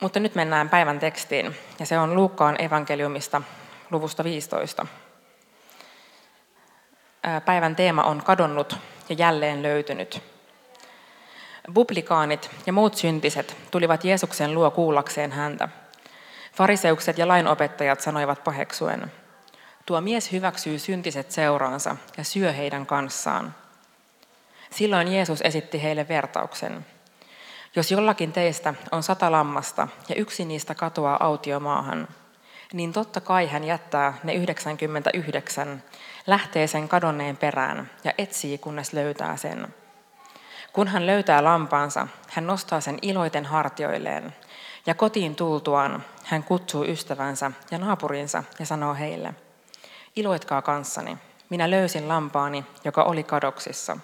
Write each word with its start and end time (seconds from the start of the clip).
Mutta 0.00 0.20
nyt 0.20 0.34
mennään 0.34 0.68
päivän 0.68 0.98
tekstiin, 0.98 1.56
ja 1.78 1.86
se 1.86 1.98
on 1.98 2.14
Luukkaan 2.14 2.62
evankeliumista 2.62 3.42
luvusta 3.90 4.24
15. 4.24 4.86
Päivän 7.44 7.76
teema 7.76 8.02
on 8.02 8.22
kadonnut 8.22 8.76
ja 9.08 9.14
jälleen 9.18 9.62
löytynyt. 9.62 10.22
Publikaanit 11.74 12.50
ja 12.66 12.72
muut 12.72 12.94
syntiset 12.94 13.56
tulivat 13.70 14.04
Jeesuksen 14.04 14.54
luo 14.54 14.70
kuullakseen 14.70 15.32
häntä. 15.32 15.68
Fariseukset 16.52 17.18
ja 17.18 17.28
lainopettajat 17.28 18.00
sanoivat 18.00 18.44
paheksuen, 18.44 19.12
tuo 19.86 20.00
mies 20.00 20.32
hyväksyy 20.32 20.78
syntiset 20.78 21.30
seuraansa 21.30 21.96
ja 22.16 22.24
syö 22.24 22.52
heidän 22.52 22.86
kanssaan. 22.86 23.54
Silloin 24.70 25.08
Jeesus 25.08 25.40
esitti 25.42 25.82
heille 25.82 26.08
vertauksen. 26.08 26.86
Jos 27.76 27.90
jollakin 27.90 28.32
teistä 28.32 28.74
on 28.92 29.02
sata 29.02 29.30
lammasta 29.30 29.88
ja 30.08 30.14
yksi 30.14 30.44
niistä 30.44 30.74
katoaa 30.74 31.24
autiomaahan, 31.24 32.08
niin 32.72 32.92
totta 32.92 33.20
kai 33.20 33.46
hän 33.46 33.64
jättää 33.64 34.18
ne 34.24 34.34
99, 34.34 35.82
lähtee 36.26 36.66
sen 36.66 36.88
kadonneen 36.88 37.36
perään 37.36 37.90
ja 38.04 38.12
etsii, 38.18 38.58
kunnes 38.58 38.92
löytää 38.92 39.36
sen. 39.36 39.74
Kun 40.72 40.88
hän 40.88 41.06
löytää 41.06 41.44
lampaansa, 41.44 42.06
hän 42.28 42.46
nostaa 42.46 42.80
sen 42.80 42.98
iloiten 43.02 43.44
hartioilleen, 43.44 44.34
ja 44.86 44.94
kotiin 44.94 45.36
tultuaan 45.36 46.04
hän 46.24 46.44
kutsuu 46.44 46.84
ystävänsä 46.84 47.52
ja 47.70 47.78
naapurinsa 47.78 48.44
ja 48.58 48.66
sanoo 48.66 48.94
heille, 48.94 49.34
iloitkaa 50.16 50.62
kanssani, 50.62 51.18
minä 51.50 51.70
löysin 51.70 52.08
lampaani, 52.08 52.64
joka 52.84 53.02
oli 53.02 53.24
kadoksissa. 53.24 53.96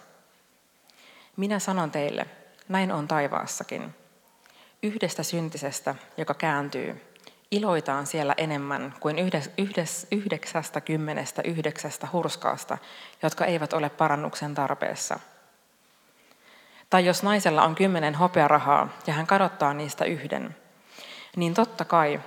Minä 1.36 1.58
sanon 1.58 1.90
teille, 1.90 2.26
näin 2.68 2.92
on 2.92 3.08
taivaassakin. 3.08 3.94
Yhdestä 4.82 5.22
syntisestä, 5.22 5.94
joka 6.16 6.34
kääntyy, 6.34 7.00
iloitaan 7.50 8.06
siellä 8.06 8.34
enemmän 8.36 8.94
kuin 9.00 9.16
yhdeksästä 10.10 10.80
kymmenestä 10.80 11.42
yhdeksästä 11.44 12.08
hurskaasta, 12.12 12.78
jotka 13.22 13.44
eivät 13.44 13.72
ole 13.72 13.88
parannuksen 13.88 14.54
tarpeessa. 14.54 15.20
Tai 16.90 17.04
jos 17.04 17.22
naisella 17.22 17.62
on 17.62 17.74
kymmenen 17.74 18.14
hopearahaa 18.14 18.88
ja 19.06 19.14
hän 19.14 19.26
kadottaa 19.26 19.74
niistä 19.74 20.04
yhden, 20.04 20.56
niin 21.36 21.54
totta 21.54 21.84
kai 21.84 22.20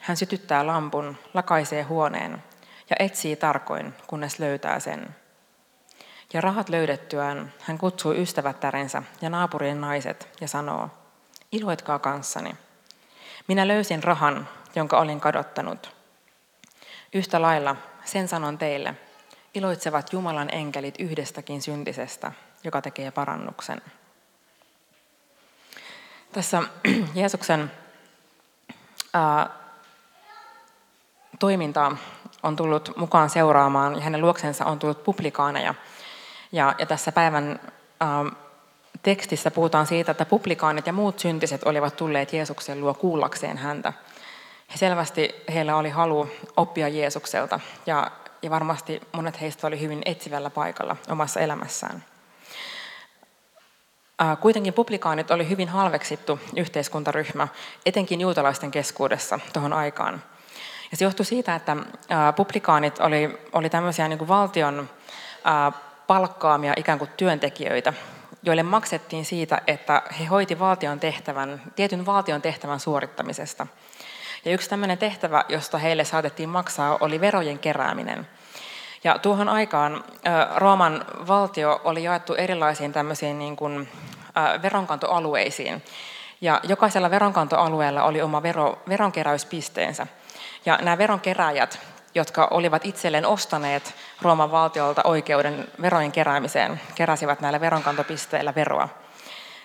hän 0.00 0.16
sytyttää 0.16 0.66
lampun, 0.66 1.16
lakaisee 1.34 1.82
huoneen 1.82 2.42
ja 2.90 2.96
etsii 2.98 3.36
tarkoin, 3.36 3.94
kunnes 4.06 4.38
löytää 4.38 4.80
sen. 4.80 5.14
Ja 6.36 6.40
rahat 6.40 6.68
löydettyään 6.68 7.52
hän 7.60 7.78
kutsuu 7.78 8.12
ystävättärensä 8.12 9.02
ja 9.20 9.30
naapurin 9.30 9.80
naiset 9.80 10.28
ja 10.40 10.48
sanoo, 10.48 10.90
iloitkaa 11.52 11.98
kanssani. 11.98 12.56
Minä 13.48 13.68
löysin 13.68 14.02
rahan, 14.02 14.48
jonka 14.74 14.98
olin 14.98 15.20
kadottanut. 15.20 15.94
Yhtä 17.12 17.42
lailla 17.42 17.76
sen 18.04 18.28
sanon 18.28 18.58
teille, 18.58 18.94
iloitsevat 19.54 20.12
Jumalan 20.12 20.48
enkelit 20.52 20.94
yhdestäkin 20.98 21.62
syntisestä, 21.62 22.32
joka 22.64 22.82
tekee 22.82 23.10
parannuksen. 23.10 23.82
Tässä 26.32 26.62
Jeesuksen 27.14 27.72
ää, 29.14 29.50
toimintaa 31.38 31.96
on 32.42 32.56
tullut 32.56 32.92
mukaan 32.96 33.30
seuraamaan 33.30 33.94
ja 33.94 34.00
hänen 34.00 34.20
luoksensa 34.20 34.64
on 34.64 34.78
tullut 34.78 35.04
publikaaneja. 35.04 35.74
Ja, 36.52 36.74
ja 36.78 36.86
tässä 36.86 37.12
päivän 37.12 37.60
ää, 38.00 38.24
tekstissä 39.02 39.50
puhutaan 39.50 39.86
siitä, 39.86 40.10
että 40.10 40.24
publikaanit 40.24 40.86
ja 40.86 40.92
muut 40.92 41.18
syntiset 41.18 41.64
olivat 41.64 41.96
tulleet 41.96 42.32
Jeesuksen 42.32 42.80
luo 42.80 42.94
kuullakseen 42.94 43.56
häntä. 43.56 43.92
He 44.72 44.76
selvästi 44.76 45.34
heillä 45.54 45.76
oli 45.76 45.90
halu 45.90 46.30
oppia 46.56 46.88
Jeesukselta 46.88 47.60
ja, 47.86 48.10
ja 48.42 48.50
varmasti 48.50 49.00
monet 49.12 49.40
heistä 49.40 49.66
oli 49.66 49.80
hyvin 49.80 50.02
etsivällä 50.04 50.50
paikalla 50.50 50.96
omassa 51.08 51.40
elämässään. 51.40 52.04
Kuitenkin 54.40 54.74
publikaanit 54.74 55.30
oli 55.30 55.48
hyvin 55.48 55.68
halveksittu 55.68 56.40
yhteiskuntaryhmä, 56.56 57.48
etenkin 57.86 58.20
juutalaisten 58.20 58.70
keskuudessa 58.70 59.40
tuohon 59.52 59.72
aikaan. 59.72 60.22
Ja 60.90 60.96
se 60.96 61.04
johtui 61.04 61.26
siitä, 61.26 61.54
että 61.54 61.76
publikaanit 62.36 63.00
oli, 63.00 63.38
oli 63.52 63.70
tämmöisiä 63.70 64.08
niin 64.08 64.18
kuin 64.18 64.28
valtion 64.28 64.88
palkkaamia 66.06 66.72
ikään 66.76 66.98
kuin 66.98 67.10
työntekijöitä, 67.16 67.92
joille 68.42 68.62
maksettiin 68.62 69.24
siitä, 69.24 69.62
että 69.66 70.02
he 70.20 70.24
hoiti 70.24 70.58
valtion 70.58 71.00
tehtävän, 71.00 71.62
tietyn 71.76 72.06
valtion 72.06 72.42
tehtävän 72.42 72.80
suorittamisesta. 72.80 73.66
Ja 74.44 74.52
yksi 74.52 74.70
tämmöinen 74.70 74.98
tehtävä, 74.98 75.44
josta 75.48 75.78
heille 75.78 76.04
saatettiin 76.04 76.48
maksaa, 76.48 76.98
oli 77.00 77.20
verojen 77.20 77.58
kerääminen. 77.58 78.28
Ja 79.04 79.18
tuohon 79.18 79.48
aikaan 79.48 80.04
Rooman 80.56 81.04
valtio 81.26 81.80
oli 81.84 82.04
jaettu 82.04 82.34
erilaisiin 82.34 82.92
tämmöisiin 82.92 83.38
niin 83.38 83.56
kuin, 83.56 83.88
veronkantoalueisiin. 84.62 85.82
Ja 86.40 86.60
jokaisella 86.62 87.10
veronkantoalueella 87.10 88.02
oli 88.02 88.22
oma 88.22 88.42
vero, 88.42 88.78
veronkeräyspisteensä. 88.88 90.06
Ja 90.66 90.78
nämä 90.82 90.98
veronkeräjät, 90.98 91.80
jotka 92.16 92.48
olivat 92.50 92.84
itselleen 92.84 93.26
ostaneet 93.26 93.94
Rooman 94.22 94.50
valtiolta 94.50 95.02
oikeuden 95.04 95.68
verojen 95.82 96.12
keräämiseen, 96.12 96.80
keräsivät 96.94 97.40
näillä 97.40 97.60
veronkantopisteillä 97.60 98.54
veroa. 98.54 98.88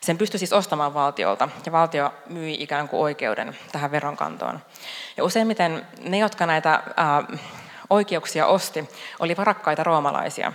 Sen 0.02 0.18
pystyi 0.18 0.38
siis 0.38 0.54
ostamaan 0.54 0.94
valtiolta, 0.94 1.50
ja 1.66 1.72
valtio 1.72 2.14
myi 2.30 2.54
ikään 2.60 2.88
kuin 2.88 3.02
oikeuden 3.02 3.58
tähän 3.72 3.92
veronkantoon. 3.92 4.60
Ja 5.18 5.24
useimmiten 5.24 5.88
ne, 6.04 6.18
jotka 6.18 6.46
näitä 6.46 6.84
ää, 6.98 7.24
oikeuksia 7.90 8.46
osti, 8.46 8.90
oli 9.20 9.38
varakkaita 9.38 9.84
roomalaisia. 9.84 10.54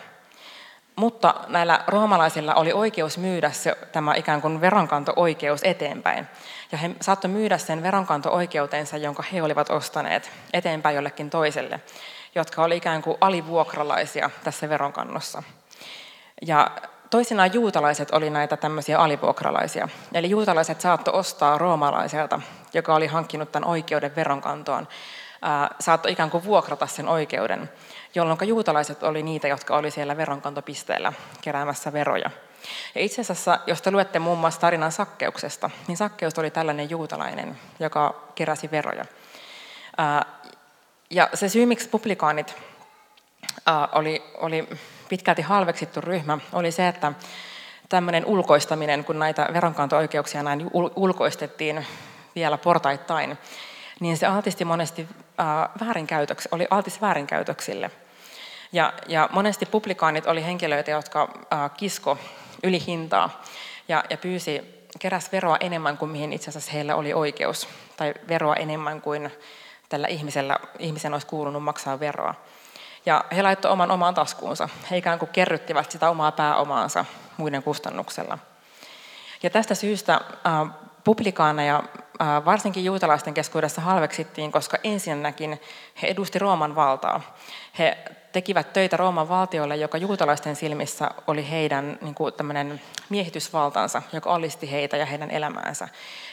Mutta 0.97 1.35
näillä 1.49 1.85
roomalaisilla 1.87 2.55
oli 2.55 2.73
oikeus 2.73 3.19
myydä 3.19 3.51
se, 3.51 3.77
tämä 3.93 4.15
ikään 4.15 4.43
kuin 4.43 4.61
veronkanto-oikeus 4.61 5.61
eteenpäin. 5.65 6.27
Ja 6.72 6.78
he 6.78 6.91
saattoivat 7.00 7.37
myydä 7.38 7.59
sen 7.59 7.82
veronkanto-oikeutensa, 7.82 8.97
jonka 8.97 9.22
he 9.32 9.43
olivat 9.43 9.71
ostaneet, 9.71 10.31
eteenpäin 10.53 10.97
jollekin 10.97 11.31
toiselle, 11.31 11.81
jotka 12.34 12.65
oli 12.65 12.77
ikään 12.77 13.03
kuin 13.03 13.19
alivuokralaisia 13.21 14.31
tässä 14.44 14.69
veronkannossa. 14.69 15.43
Ja 16.47 16.71
toisinaan 17.10 17.55
juutalaiset 17.55 18.10
oli 18.10 18.31
näitä 18.31 18.56
tämmöisiä 18.56 18.99
alivuokralaisia. 18.99 19.88
Eli 20.15 20.31
juutalaiset 20.31 20.81
saattoi 20.81 21.15
ostaa 21.15 21.59
roomalaiselta, 21.59 22.41
joka 22.75 22.94
oli 22.94 23.06
hankkinut 23.06 23.53
tämän 23.53 23.69
oikeuden 23.69 24.16
veronkantoon, 24.16 24.88
saattoi 25.81 26.12
ikään 26.12 26.31
kuin 26.31 26.44
vuokrata 26.44 26.87
sen 26.87 27.09
oikeuden, 27.09 27.71
jolloin 28.15 28.38
juutalaiset 28.43 29.03
oli 29.03 29.22
niitä, 29.22 29.49
jotka 29.49 29.76
oli 29.76 29.91
siellä 29.91 30.16
veronkantopisteellä 30.16 31.12
keräämässä 31.41 31.93
veroja. 31.93 32.31
Ja 32.94 33.00
itse 33.00 33.21
asiassa, 33.21 33.59
jos 33.66 33.82
te 33.82 33.91
luette 33.91 34.19
muun 34.19 34.38
muassa 34.38 34.60
tarinan 34.60 34.93
Sakkeuksesta, 34.93 35.71
niin 35.88 35.97
Sakkeus 35.97 36.38
oli 36.38 36.50
tällainen 36.50 36.91
juutalainen, 36.91 37.59
joka 37.81 38.22
keräsi 38.34 38.71
veroja. 38.71 39.04
Ja 41.10 41.28
se 41.34 41.49
syy, 41.49 41.66
miksi 41.66 41.88
publikaanit 41.88 42.55
oli, 43.93 44.22
oli 44.34 44.69
pitkälti 45.09 45.43
halveksittu 45.43 46.00
ryhmä, 46.00 46.38
oli 46.53 46.72
se, 46.72 46.88
että 46.88 47.12
tämmöinen 47.88 48.26
ulkoistaminen, 48.26 49.05
kun 49.05 49.19
näitä 49.19 49.49
veronkanto-oikeuksia 49.53 50.43
näin 50.43 50.71
ulkoistettiin 50.97 51.87
vielä 52.34 52.59
portaittain, 52.59 53.38
niin 54.00 54.16
se 54.16 54.26
altisti 54.26 54.65
monesti 54.65 55.09
väärinkäytöksi, 55.87 56.49
oli 56.53 56.66
altis 56.71 57.00
väärinkäytöksille. 57.00 57.91
Ja, 58.72 58.93
ja 59.09 59.28
monesti 59.32 59.66
publikaanit 59.66 60.26
oli 60.26 60.44
henkilöitä, 60.44 60.91
jotka 60.91 61.47
kisko 61.76 62.19
yli 62.66 62.87
hintaa 62.87 63.43
ja, 63.88 64.04
ja 64.10 64.16
pyysi, 64.16 64.87
keräs 64.99 65.32
veroa 65.32 65.56
enemmän 65.60 65.99
kuin 65.99 66.10
mihin 66.10 66.32
itse 66.32 66.50
asiassa 66.50 66.72
heillä 66.72 66.97
oli 66.97 67.15
oikeus, 67.15 67.69
tai 67.97 68.15
veroa 68.28 68.54
enemmän 68.54 69.00
kuin 69.00 69.31
tällä 69.88 70.06
ihmisellä, 70.06 70.58
ihmisen 70.79 71.12
olisi 71.12 71.26
kuulunut 71.26 71.62
maksaa 71.62 72.00
veroa. 72.00 72.35
Ja 73.06 73.25
he 73.37 73.43
laittoivat 73.43 73.73
oman 73.73 73.91
omaan 73.91 74.14
taskuunsa. 74.14 74.69
He 74.91 74.96
ikään 74.96 75.19
kuin 75.19 75.29
kerryttivät 75.32 75.91
sitä 75.91 76.11
omaa 76.11 76.32
pääomaansa 76.32 77.05
muiden 77.37 77.62
kustannuksella. 77.62 78.38
Ja 79.43 79.50
tästä 79.50 79.75
syystä 79.75 80.20
publikaaneja 81.05 81.82
varsinkin 82.45 82.85
juutalaisten 82.85 83.35
keskuudessa 83.35 83.81
halveksittiin, 83.81 84.53
koska 84.53 84.77
ensinnäkin 84.85 85.61
he 86.03 86.07
edusti 86.07 86.39
Rooman 86.39 86.75
valtaa. 86.75 87.37
He 87.79 87.99
tekivät 88.33 88.73
töitä 88.73 88.97
Rooman 88.97 89.29
valtiolle, 89.29 89.77
joka 89.77 89.99
juutalaisten 89.99 90.57
silmissä 90.57 91.11
oli 91.27 91.51
heidän 91.51 91.99
niin 92.01 92.15
kuin 92.15 92.81
miehitysvaltansa, 93.09 94.03
joka 94.13 94.35
alisti 94.35 94.71
heitä 94.71 94.97
ja 94.97 95.07
heidän 95.07 95.31
elämäänsä. 95.31 95.89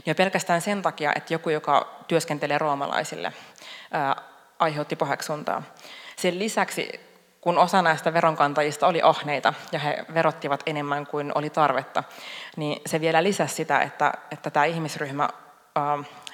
Ja 0.05 0.15
pelkästään 0.15 0.61
sen 0.61 0.81
takia, 0.81 1.11
että 1.15 1.33
joku, 1.33 1.49
joka 1.49 1.95
työskentelee 2.07 2.57
roomalaisille, 2.57 3.33
ää, 3.91 4.15
aiheutti 4.59 4.95
paheksuntaa. 4.95 5.63
Sen 6.15 6.39
lisäksi, 6.39 6.99
kun 7.41 7.57
osa 7.57 7.81
näistä 7.81 8.13
veronkantajista 8.13 8.87
oli 8.87 9.01
ahneita 9.01 9.53
ja 9.71 9.79
he 9.79 10.05
verottivat 10.13 10.63
enemmän 10.65 11.07
kuin 11.07 11.31
oli 11.35 11.49
tarvetta, 11.49 12.03
niin 12.57 12.81
se 12.85 13.01
vielä 13.01 13.23
lisäsi 13.23 13.55
sitä, 13.55 13.79
että, 13.79 14.13
että 14.31 14.49
tämä 14.49 14.65
ihmisryhmä 14.65 15.29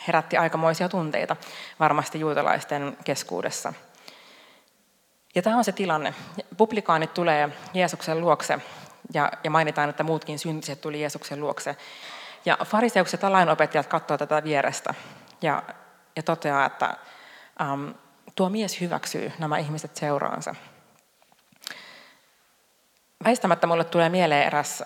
herätti 0.07 0.38
aikamoisia 0.38 0.89
tunteita 0.89 1.36
varmasti 1.80 2.19
juutalaisten 2.19 2.97
keskuudessa. 3.03 3.74
Ja 5.36 5.41
tämä 5.41 5.57
on 5.57 5.63
se 5.63 5.71
tilanne. 5.71 6.13
Publikaanit 6.57 7.13
tulee 7.13 7.50
Jeesuksen 7.74 8.21
luokse 8.21 8.59
ja, 9.13 9.31
ja 9.44 9.51
mainitaan, 9.51 9.89
että 9.89 10.03
muutkin 10.03 10.39
syntiset 10.39 10.81
tuli 10.81 11.01
Jeesuksen 11.01 11.39
luokse. 11.39 11.75
Ja 12.45 12.57
fariseukset 12.65 13.21
ja 13.21 13.31
lainopettajat 13.31 13.88
katsovat 13.88 14.19
tätä 14.19 14.44
vierestä 14.44 14.94
ja, 15.41 15.63
ja 16.15 16.24
toteaa, 16.24 16.65
että 16.65 16.97
um, 17.74 17.94
tuo 18.36 18.50
mies 18.50 18.81
hyväksyy 18.81 19.31
nämä 19.39 19.57
ihmiset 19.57 19.95
seuraansa. 19.95 20.56
Väistämättä 23.24 23.68
mulle 23.68 23.83
tulee 23.83 24.09
mieleen 24.09 24.47
eräs 24.47 24.83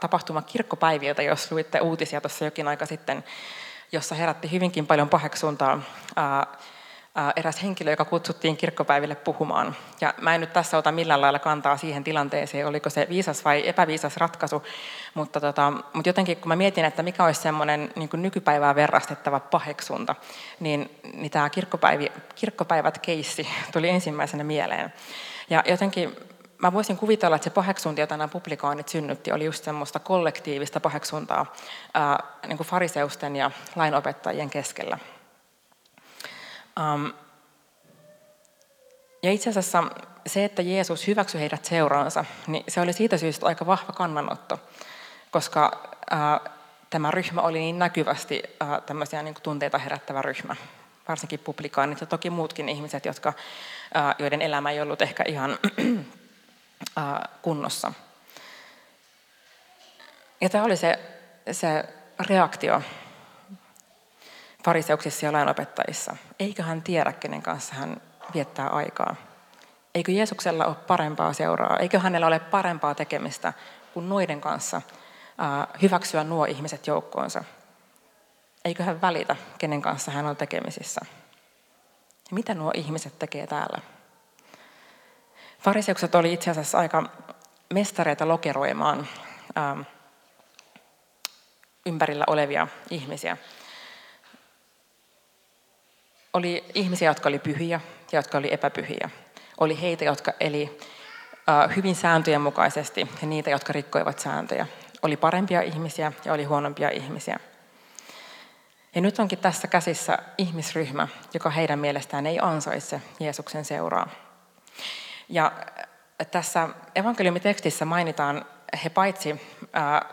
tapahtuma 0.00 0.42
kirkkopäiviltä, 0.42 1.22
jos 1.22 1.52
luitte 1.52 1.80
uutisia 1.80 2.20
tuossa 2.20 2.44
jokin 2.44 2.68
aika 2.68 2.86
sitten, 2.86 3.24
jossa 3.92 4.14
herätti 4.14 4.52
hyvinkin 4.52 4.86
paljon 4.86 5.08
paheksuntaa 5.08 5.82
eräs 7.36 7.62
henkilö, 7.62 7.90
joka 7.90 8.04
kutsuttiin 8.04 8.56
kirkkopäiville 8.56 9.14
puhumaan. 9.14 9.76
Ja 10.00 10.14
mä 10.20 10.34
en 10.34 10.40
nyt 10.40 10.52
tässä 10.52 10.78
ota 10.78 10.92
millään 10.92 11.20
lailla 11.20 11.38
kantaa 11.38 11.76
siihen 11.76 12.04
tilanteeseen, 12.04 12.66
oliko 12.66 12.90
se 12.90 13.06
viisas 13.08 13.44
vai 13.44 13.68
epäviisas 13.68 14.16
ratkaisu, 14.16 14.62
mutta, 15.14 15.40
tota, 15.40 15.72
mutta 15.92 16.08
jotenkin 16.08 16.36
kun 16.36 16.48
mä 16.48 16.56
mietin, 16.56 16.84
että 16.84 17.02
mikä 17.02 17.24
olisi 17.24 17.40
semmoinen 17.40 17.92
niin 17.96 18.10
nykypäivää 18.12 18.74
verrastettava 18.74 19.40
paheksunta, 19.40 20.14
niin, 20.60 20.90
niin 21.14 21.30
tämä 21.30 21.50
kirkkopäivät 22.34 22.98
keissi 22.98 23.48
tuli 23.72 23.88
ensimmäisenä 23.88 24.44
mieleen. 24.44 24.92
Ja 25.50 25.62
jotenkin 25.66 26.16
mä 26.62 26.72
voisin 26.72 26.96
kuvitella, 26.96 27.36
että 27.36 27.44
se 27.44 27.50
paheksunta, 27.50 28.00
jota 28.00 28.16
nämä 28.16 28.28
publikaanit 28.28 28.88
synnytti, 28.88 29.32
oli 29.32 29.44
just 29.44 29.64
semmoista 29.64 29.98
kollektiivista 29.98 30.80
paheksuntaa 30.80 31.54
ää, 31.94 32.22
niin 32.46 32.56
kuin 32.56 32.66
fariseusten 32.66 33.36
ja 33.36 33.50
lainopettajien 33.76 34.50
keskellä. 34.50 34.98
Um, 36.80 37.12
ja 39.22 39.32
itse 39.32 39.50
asiassa 39.50 39.84
se, 40.26 40.44
että 40.44 40.62
Jeesus 40.62 41.06
hyväksyi 41.06 41.40
heidät 41.40 41.64
seuraansa, 41.64 42.24
niin 42.46 42.64
se 42.68 42.80
oli 42.80 42.92
siitä 42.92 43.16
syystä 43.16 43.46
aika 43.46 43.66
vahva 43.66 43.92
kannanotto, 43.92 44.60
koska 45.30 45.80
uh, 46.12 46.50
tämä 46.90 47.10
ryhmä 47.10 47.40
oli 47.40 47.58
niin 47.58 47.78
näkyvästi 47.78 48.42
uh, 48.62 48.82
tämmöisiä 48.86 49.22
niin 49.22 49.34
tunteita 49.42 49.78
herättävä 49.78 50.22
ryhmä. 50.22 50.56
Varsinkin 51.08 51.38
publikaanit 51.38 52.00
ja 52.00 52.06
toki 52.06 52.30
muutkin 52.30 52.68
ihmiset, 52.68 53.04
jotka, 53.04 53.28
uh, 53.28 54.14
joiden 54.18 54.42
elämä 54.42 54.70
ei 54.70 54.80
ollut 54.80 55.02
ehkä 55.02 55.24
ihan 55.26 55.58
kunnossa. 57.42 57.92
Ja 60.40 60.48
tämä 60.48 60.64
oli 60.64 60.76
se, 60.76 60.98
se 61.52 61.84
reaktio 62.28 62.82
fariseuksissa 64.64 65.26
ja 65.26 65.32
lainopettajissa. 65.32 66.16
Eikö 66.38 66.62
hän 66.62 66.82
tiedä, 66.82 67.12
kenen 67.12 67.42
kanssa 67.42 67.74
hän 67.74 68.00
viettää 68.34 68.68
aikaa? 68.68 69.16
Eikö 69.94 70.12
Jeesuksella 70.12 70.64
ole 70.64 70.74
parempaa 70.74 71.32
seuraa? 71.32 71.76
Eikö 71.76 71.98
hänellä 71.98 72.26
ole 72.26 72.38
parempaa 72.38 72.94
tekemistä 72.94 73.52
kuin 73.94 74.08
noiden 74.08 74.40
kanssa 74.40 74.82
hyväksyä 75.82 76.24
nuo 76.24 76.44
ihmiset 76.44 76.86
joukkoonsa? 76.86 77.44
Eikö 78.64 78.82
hän 78.82 79.00
välitä, 79.00 79.36
kenen 79.58 79.82
kanssa 79.82 80.10
hän 80.10 80.26
on 80.26 80.36
tekemisissä? 80.36 81.00
Ja 82.30 82.34
mitä 82.34 82.54
nuo 82.54 82.70
ihmiset 82.74 83.18
tekee 83.18 83.46
täällä? 83.46 83.80
Fariseukset 85.60 86.14
oli 86.14 86.32
itse 86.32 86.50
asiassa 86.50 86.78
aika 86.78 87.02
mestareita 87.74 88.28
lokeroimaan 88.28 89.08
ympärillä 91.86 92.24
olevia 92.26 92.68
ihmisiä. 92.90 93.36
Oli 96.32 96.64
ihmisiä, 96.74 97.10
jotka 97.10 97.28
oli 97.28 97.38
pyhiä 97.38 97.80
ja 98.12 98.18
jotka 98.18 98.38
oli 98.38 98.52
epäpyhiä. 98.52 99.10
Oli 99.60 99.80
heitä, 99.80 100.04
jotka 100.04 100.32
eli 100.40 100.78
hyvin 101.76 101.94
sääntöjen 101.94 102.40
mukaisesti 102.40 103.08
ja 103.22 103.28
niitä, 103.28 103.50
jotka 103.50 103.72
rikkoivat 103.72 104.18
sääntöjä. 104.18 104.66
Oli 105.02 105.16
parempia 105.16 105.62
ihmisiä 105.62 106.12
ja 106.24 106.32
oli 106.32 106.44
huonompia 106.44 106.90
ihmisiä. 106.90 107.40
Ja 108.94 109.00
nyt 109.00 109.18
onkin 109.18 109.38
tässä 109.38 109.68
käsissä 109.68 110.18
ihmisryhmä, 110.38 111.08
joka 111.34 111.50
heidän 111.50 111.78
mielestään 111.78 112.26
ei 112.26 112.38
ansaitse 112.42 113.02
Jeesuksen 113.20 113.64
seuraa. 113.64 114.29
Ja 115.30 115.52
tässä 116.30 116.68
evankeliumitekstissä 116.94 117.84
mainitaan, 117.84 118.44
he 118.84 118.90
paitsi 118.90 119.40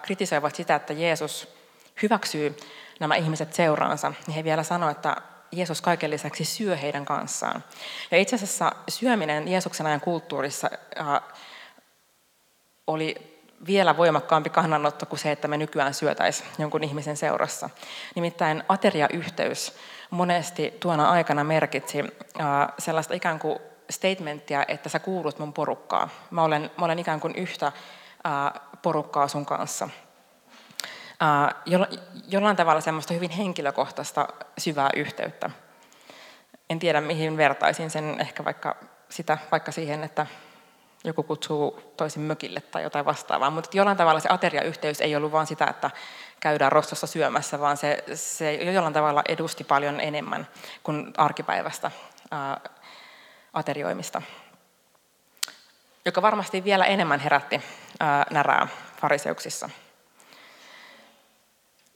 kritisoivat 0.01 0.55
sitä, 0.55 0.75
että 0.75 0.93
Jeesus 0.93 1.55
hyväksyy 2.01 2.57
nämä 2.99 3.15
ihmiset 3.15 3.53
seuraansa, 3.53 4.13
niin 4.27 4.35
he 4.35 4.43
vielä 4.43 4.63
sanoivat, 4.63 4.97
että 4.97 5.15
Jeesus 5.51 5.81
kaiken 5.81 6.11
lisäksi 6.11 6.45
syö 6.45 6.75
heidän 6.75 7.05
kanssaan. 7.05 7.63
Ja 8.11 8.17
itse 8.17 8.35
asiassa 8.35 8.71
syöminen 8.89 9.47
Jeesuksen 9.47 9.85
ajan 9.85 10.01
kulttuurissa 10.01 10.69
äh, 10.99 11.21
oli 12.87 13.37
vielä 13.67 13.97
voimakkaampi 13.97 14.49
kannanotto 14.49 15.05
kuin 15.05 15.19
se, 15.19 15.31
että 15.31 15.47
me 15.47 15.57
nykyään 15.57 15.93
syötäisiin 15.93 16.49
jonkun 16.59 16.83
ihmisen 16.83 17.17
seurassa. 17.17 17.69
Nimittäin 18.15 18.63
ateriayhteys 18.69 19.73
monesti 20.09 20.73
tuona 20.79 21.09
aikana 21.09 21.43
merkitsi 21.43 21.99
äh, 21.99 22.45
sellaista 22.79 23.13
ikään 23.13 23.39
kuin 23.39 23.59
statementtia, 23.89 24.65
että 24.67 24.89
sä 24.89 24.99
kuulut 24.99 25.39
mun 25.39 25.53
porukkaa. 25.53 26.09
Mä 26.31 26.43
olen, 26.43 26.71
mä 26.77 26.85
olen 26.85 26.99
ikään 26.99 27.19
kuin 27.19 27.35
yhtä 27.35 27.71
porukkaa 28.81 29.27
sun 29.27 29.45
kanssa– 29.45 29.89
jollain 32.27 32.55
tavalla 32.55 32.81
semmoista 32.81 33.13
hyvin 33.13 33.29
henkilökohtaista 33.29 34.27
syvää 34.57 34.89
yhteyttä. 34.95 35.49
En 36.69 36.79
tiedä, 36.79 37.01
mihin 37.01 37.37
vertaisin 37.37 37.89
sen, 37.89 38.19
ehkä 38.19 38.45
vaikka, 38.45 38.75
sitä, 39.09 39.37
vaikka 39.51 39.71
siihen, 39.71 40.03
että 40.03 40.27
joku 41.03 41.23
kutsuu 41.23 41.93
toisen 41.97 42.23
mökille 42.23 42.61
tai 42.61 42.83
jotain 42.83 43.05
vastaavaa, 43.05 43.49
mutta 43.49 43.77
jollain 43.77 43.97
tavalla 43.97 44.19
se 44.19 44.29
ateriayhteys 44.31 45.01
ei 45.01 45.15
ollut 45.15 45.31
vain 45.31 45.47
sitä, 45.47 45.65
että 45.65 45.91
käydään 46.39 46.71
rostossa 46.71 47.07
syömässä, 47.07 47.59
vaan 47.59 47.77
se, 47.77 48.03
se 48.13 48.53
jollain 48.53 48.93
tavalla 48.93 49.23
edusti 49.27 49.63
paljon 49.63 49.99
enemmän 49.99 50.47
kuin 50.83 51.13
arkipäivästä 51.17 51.91
ää, 52.31 52.59
aterioimista, 53.53 54.21
joka 56.05 56.21
varmasti 56.21 56.63
vielä 56.63 56.85
enemmän 56.85 57.19
herätti 57.19 57.61
ää, 57.99 58.25
närää 58.31 58.67
fariseuksissa. 59.01 59.69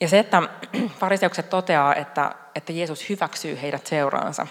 Ja 0.02 0.08
se, 0.08 0.20
että 0.20 0.42
fariseukset 1.00 1.50
toteaa, 1.50 1.96
että, 1.96 2.36
että 2.56 2.74
Jeesus 2.74 3.10
hyväksyy 3.10 3.62
heidät 3.62 3.88
seuraansa, 3.88 4.48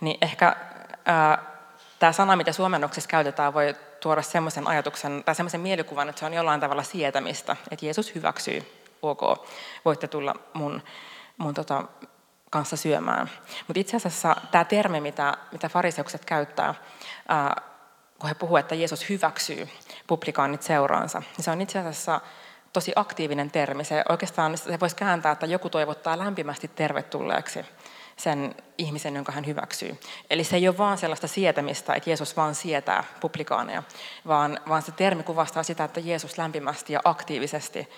niin 0.00 0.18
ehkä 0.22 0.56
ää, 1.04 1.38
tämä 1.98 2.12
sana, 2.12 2.36
mitä 2.36 2.52
suomennoksessa 2.52 3.10
käytetään, 3.10 3.54
voi 3.54 3.76
tuoda 4.00 4.22
semmoisen 4.22 4.68
ajatuksen 4.68 5.22
tai 5.24 5.34
semmoisen 5.34 5.60
mielikuvan, 5.60 6.08
että 6.08 6.20
se 6.20 6.26
on 6.26 6.34
jollain 6.34 6.60
tavalla 6.60 6.82
sietämistä, 6.82 7.56
että 7.70 7.86
Jeesus 7.86 8.14
hyväksyy, 8.14 8.62
ok, 9.02 9.20
voitte 9.84 10.08
tulla 10.08 10.34
mun, 10.52 10.82
mun 11.36 11.54
tota, 11.54 11.84
kanssa 12.52 12.76
syömään. 12.76 13.30
Mutta 13.66 13.80
itse 13.80 13.96
asiassa 13.96 14.36
tämä 14.50 14.64
termi, 14.64 15.00
mitä, 15.00 15.36
mitä 15.52 15.68
fariseukset 15.68 16.24
käyttää, 16.24 16.74
ää, 17.28 17.62
kun 18.18 18.28
he 18.28 18.34
puhuvat, 18.34 18.60
että 18.60 18.74
Jeesus 18.74 19.08
hyväksyy 19.08 19.68
publikaanit 20.06 20.62
seuraansa, 20.62 21.18
niin 21.18 21.44
se 21.44 21.50
on 21.50 21.60
itse 21.60 21.78
asiassa 21.78 22.20
tosi 22.72 22.92
aktiivinen 22.96 23.50
termi. 23.50 23.84
Se 23.84 24.04
oikeastaan 24.08 24.58
se 24.58 24.80
voisi 24.80 24.96
kääntää, 24.96 25.32
että 25.32 25.46
joku 25.46 25.70
toivottaa 25.70 26.18
lämpimästi 26.18 26.68
tervetulleeksi 26.68 27.64
sen 28.16 28.54
ihmisen, 28.78 29.14
jonka 29.14 29.32
hän 29.32 29.46
hyväksyy. 29.46 30.00
Eli 30.30 30.44
se 30.44 30.56
ei 30.56 30.68
ole 30.68 30.78
vaan 30.78 30.98
sellaista 30.98 31.28
sietämistä, 31.28 31.94
että 31.94 32.10
Jeesus 32.10 32.36
vaan 32.36 32.54
sietää 32.54 33.04
publikaaneja, 33.20 33.82
vaan, 34.26 34.60
vaan 34.68 34.82
se 34.82 34.92
termi 34.92 35.22
kuvastaa 35.22 35.62
sitä, 35.62 35.84
että 35.84 36.00
Jeesus 36.00 36.38
lämpimästi 36.38 36.92
ja 36.92 37.00
aktiivisesti 37.04 37.88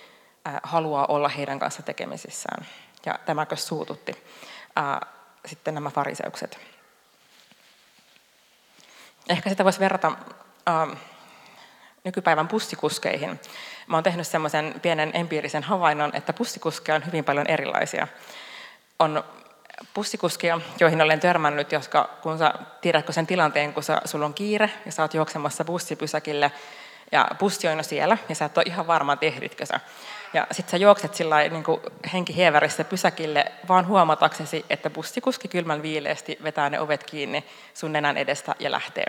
haluaa 0.63 1.07
olla 1.07 1.29
heidän 1.29 1.59
kanssa 1.59 1.83
tekemisissään. 1.83 2.67
Ja 3.07 3.19
tämäkö 3.27 3.57
suututti 3.57 4.25
äh, 4.79 5.01
sitten 5.47 5.75
nämä 5.75 5.91
fariseukset. 5.91 6.59
Ehkä 9.29 9.51
sitä 9.51 9.65
voisi 9.65 9.81
verrata 9.81 10.13
äh, 10.69 10.99
nykypäivän 12.05 12.49
bussikuskeihin. 12.49 13.41
Mä 13.87 13.97
oon 13.97 14.05
tehnyt 14.05 14.27
semmoisen 14.27 14.75
pienen 14.83 15.11
empiirisen 15.15 15.63
havainnon, 15.63 16.11
että 16.15 16.33
bussikuskeja 16.33 16.97
on 16.97 17.07
hyvin 17.07 17.25
paljon 17.25 17.47
erilaisia. 17.47 18.09
On 18.99 19.25
bussikuskia, 19.95 20.61
joihin 20.81 21.03
olen 21.03 21.21
törmännyt, 21.21 21.73
joska 21.73 22.11
kun 22.23 22.39
sä 22.39 22.55
tiedätkö 22.81 23.13
sen 23.13 23.27
tilanteen, 23.27 23.75
kun 23.75 23.83
sä, 23.83 24.01
sulla 24.05 24.27
on 24.27 24.35
kiire 24.35 24.71
ja 24.87 24.93
sä 24.93 25.03
oot 25.03 25.15
juoksemassa 25.15 25.65
bussipysäkille 25.65 26.53
ja 27.13 27.29
bussi 27.39 27.69
on 27.69 27.85
siellä 27.85 28.19
ja 28.29 28.35
sä 28.35 28.45
et 28.45 28.59
ole 28.59 28.65
ihan 28.67 28.87
varma, 28.87 29.17
tehditkö 29.17 29.67
sä. 29.67 29.81
Ja 30.35 30.47
sit 30.53 30.69
sä 30.69 30.77
juokset 30.77 31.15
sillä 31.15 31.37
niin 31.39 31.65
henkihieverissä 32.13 32.85
pysäkille 32.85 33.53
vaan 33.69 33.87
huomataksesi, 33.87 34.65
että 34.71 34.91
bussikuski 34.91 35.49
kylmän 35.49 35.83
viileesti 35.83 36.39
vetää 36.43 36.71
ne 36.71 36.81
ovet 36.81 37.05
kiinni 37.05 37.45
sun 37.75 37.93
nenän 37.93 38.17
edestä 38.17 38.55
ja 38.59 38.71
lähtee. 38.71 39.05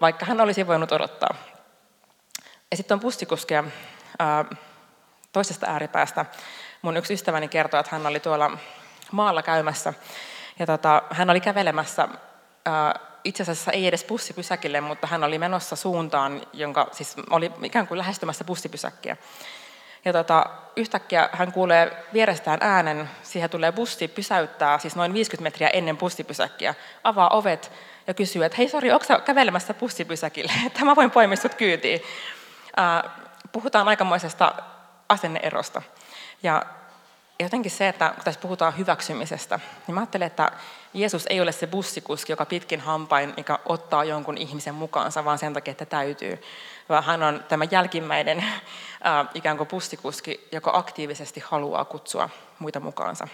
Vaikka 0.00 0.26
hän 0.26 0.40
olisi 0.40 0.66
voinut 0.66 0.92
odottaa. 0.92 1.34
Ja 2.70 2.76
sitten 2.76 2.94
on 2.94 3.00
bussikuskeja 3.00 3.64
toisesta 5.32 5.66
ääripäästä, 5.66 6.26
mun 6.82 6.96
yksi 6.96 7.14
ystäväni 7.14 7.48
kertoi, 7.48 7.80
että 7.80 7.96
hän 7.96 8.06
oli 8.06 8.20
tuolla 8.20 8.58
maalla 9.12 9.42
käymässä 9.42 9.94
ja 10.58 10.66
tota, 10.66 11.02
hän 11.10 11.30
oli 11.30 11.40
kävelemässä 11.40 12.08
ää, 12.66 13.00
itse 13.24 13.42
asiassa 13.42 13.72
ei 13.72 13.86
edes 13.86 14.04
bussipysäkille, 14.04 14.80
mutta 14.80 15.06
hän 15.06 15.24
oli 15.24 15.38
menossa 15.38 15.76
suuntaan, 15.76 16.42
jonka 16.52 16.88
siis 16.92 17.16
oli 17.30 17.52
ikään 17.62 17.86
kuin 17.86 17.98
lähestymässä 17.98 18.44
bussipysäkkiä. 18.44 19.16
Ja 20.04 20.12
tota, 20.12 20.46
yhtäkkiä 20.76 21.28
hän 21.32 21.52
kuulee 21.52 22.04
vierestään 22.12 22.58
äänen, 22.60 23.10
siihen 23.22 23.50
tulee 23.50 23.72
bussi, 23.72 24.08
pysäyttää, 24.08 24.78
siis 24.78 24.96
noin 24.96 25.14
50 25.14 25.42
metriä 25.42 25.68
ennen 25.68 25.96
bussipysäkkiä, 25.96 26.74
avaa 27.04 27.28
ovet 27.28 27.72
ja 28.06 28.14
kysyy, 28.14 28.44
että 28.44 28.56
hei 28.58 28.68
sori, 28.68 28.92
onko 28.92 29.06
kävelemässä 29.24 29.74
bussipysäkille, 29.74 30.52
että 30.66 30.84
mä 30.84 30.96
voin 30.96 31.10
poimia 31.10 31.36
sut 31.36 31.54
kyytiin. 31.54 32.02
puhutaan 33.52 33.88
aikamoisesta 33.88 34.54
asenneerosta. 35.08 35.82
Ja 36.42 36.62
jotenkin 37.40 37.70
se, 37.70 37.88
että 37.88 38.12
kun 38.14 38.24
tässä 38.24 38.40
puhutaan 38.40 38.78
hyväksymisestä, 38.78 39.60
niin 39.86 39.94
mä 39.94 40.00
ajattelen, 40.00 40.26
että 40.26 40.52
Jeesus 40.94 41.26
ei 41.30 41.40
ole 41.40 41.52
se 41.52 41.66
bussikuski, 41.66 42.32
joka 42.32 42.46
pitkin 42.46 42.80
hampain, 42.80 43.34
mikä 43.36 43.58
ottaa 43.66 44.04
jonkun 44.04 44.38
ihmisen 44.38 44.74
mukaansa, 44.74 45.24
vaan 45.24 45.38
sen 45.38 45.52
takia, 45.54 45.72
että 45.72 45.86
täytyy. 45.86 46.42
Vaan 46.88 47.04
hän 47.04 47.22
on 47.22 47.44
tämä 47.48 47.64
jälkimmäinen 47.70 48.38
äh, 48.38 49.28
ikään 49.34 49.56
kuin 49.56 49.68
bussikuski, 49.68 50.48
joka 50.52 50.70
aktiivisesti 50.74 51.40
haluaa 51.46 51.84
kutsua 51.84 52.28
muita 52.58 52.80
mukaansa. 52.80 53.28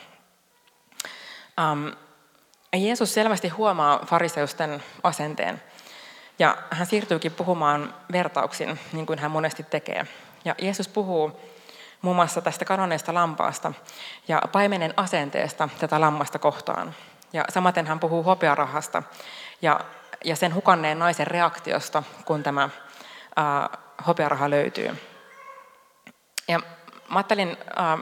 Ähm, 1.60 1.88
Jeesus 2.76 3.14
selvästi 3.14 3.48
huomaa 3.48 4.00
fariseusten 4.06 4.82
asenteen. 5.02 5.62
Ja 6.38 6.56
hän 6.70 6.86
siirtyykin 6.86 7.32
puhumaan 7.32 7.94
vertauksin, 8.12 8.80
niin 8.92 9.06
kuin 9.06 9.18
hän 9.18 9.30
monesti 9.30 9.62
tekee. 9.62 10.06
Ja 10.44 10.54
Jeesus 10.58 10.88
puhuu 10.88 11.40
muun 12.02 12.16
muassa 12.16 12.40
tästä 12.40 12.64
kadonneesta 12.64 13.14
lampaasta 13.14 13.72
ja 14.28 14.42
paimenen 14.52 14.94
asenteesta 14.96 15.68
tätä 15.78 16.00
lammasta 16.00 16.38
kohtaan. 16.38 16.94
Ja 17.32 17.44
samaten 17.48 17.86
hän 17.86 18.00
puhuu 18.00 18.22
hopearahasta 18.22 19.02
ja, 19.62 19.80
ja 20.24 20.36
sen 20.36 20.54
hukanneen 20.54 20.98
naisen 20.98 21.26
reaktiosta, 21.26 22.02
kun 22.24 22.42
tämä 22.42 22.68
ää, 23.36 23.68
hopearaha 24.06 24.50
löytyy. 24.50 24.96
Ja 26.48 26.58
mä 27.08 27.18
ajattelin 27.18 27.56
ää, 27.76 27.98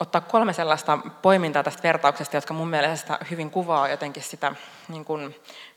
ottaa 0.00 0.20
kolme 0.20 0.52
sellaista 0.52 0.98
poimintaa 1.22 1.62
tästä 1.62 1.82
vertauksesta, 1.82 2.36
jotka 2.36 2.54
mun 2.54 2.68
mielestä 2.68 3.18
hyvin 3.30 3.50
kuvaa 3.50 3.88
jotenkin 3.88 4.22
sitä 4.22 4.52
niin 4.88 5.04
kuin 5.04 5.36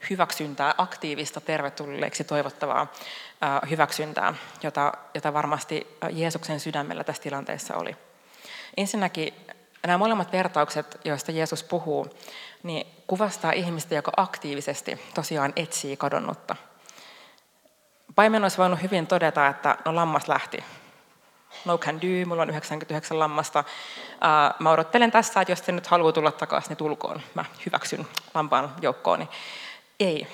hyväksyntää, 0.10 0.76
aktiivista, 0.78 1.42
tervetulleeksi 1.42 2.24
toivottavaa 2.24 2.94
ää, 3.42 3.62
hyväksyntää, 3.70 4.34
jota, 4.64 4.94
jota 5.14 5.34
varmasti 5.34 5.98
Jeesuksen 6.10 6.60
sydämellä 6.60 7.04
tässä 7.04 7.24
tilanteessa 7.24 7.76
oli. 7.76 7.96
Ensinnäkin 8.78 9.34
nämä 9.88 9.98
molemmat 9.98 10.32
vertaukset, 10.32 11.00
joista 11.06 11.32
Jeesus 11.32 11.64
puhuu, 11.64 12.08
niin 12.64 12.88
kuvastaa 13.08 13.52
ihmistä, 13.52 13.96
joka 13.96 14.12
aktiivisesti 14.18 15.02
tosiaan 15.14 15.54
etsii 15.56 15.98
kadonnutta. 15.98 16.56
Paimen 18.16 18.44
olisi 18.44 18.58
voinut 18.58 18.82
hyvin 18.82 19.08
todeta, 19.08 19.48
että 19.48 19.78
no 19.86 19.96
lammas 19.96 20.28
lähti. 20.28 20.64
No 21.66 21.78
can 21.78 22.02
do, 22.02 22.26
mulla 22.26 22.42
on 22.42 22.50
99 22.50 23.20
lammasta. 23.20 23.64
Mä 24.60 24.72
odottelen 24.72 25.12
tässä, 25.12 25.42
että 25.42 25.52
jos 25.52 25.66
se 25.66 25.72
nyt 25.72 25.88
haluaa 25.88 26.12
tulla 26.12 26.32
takaisin, 26.32 26.70
niin 26.70 26.78
tulkoon. 26.78 27.22
Mä 27.34 27.46
hyväksyn 27.66 28.08
lampaan 28.34 28.74
joukkooni. 28.82 29.30
Ei. 30.00 30.28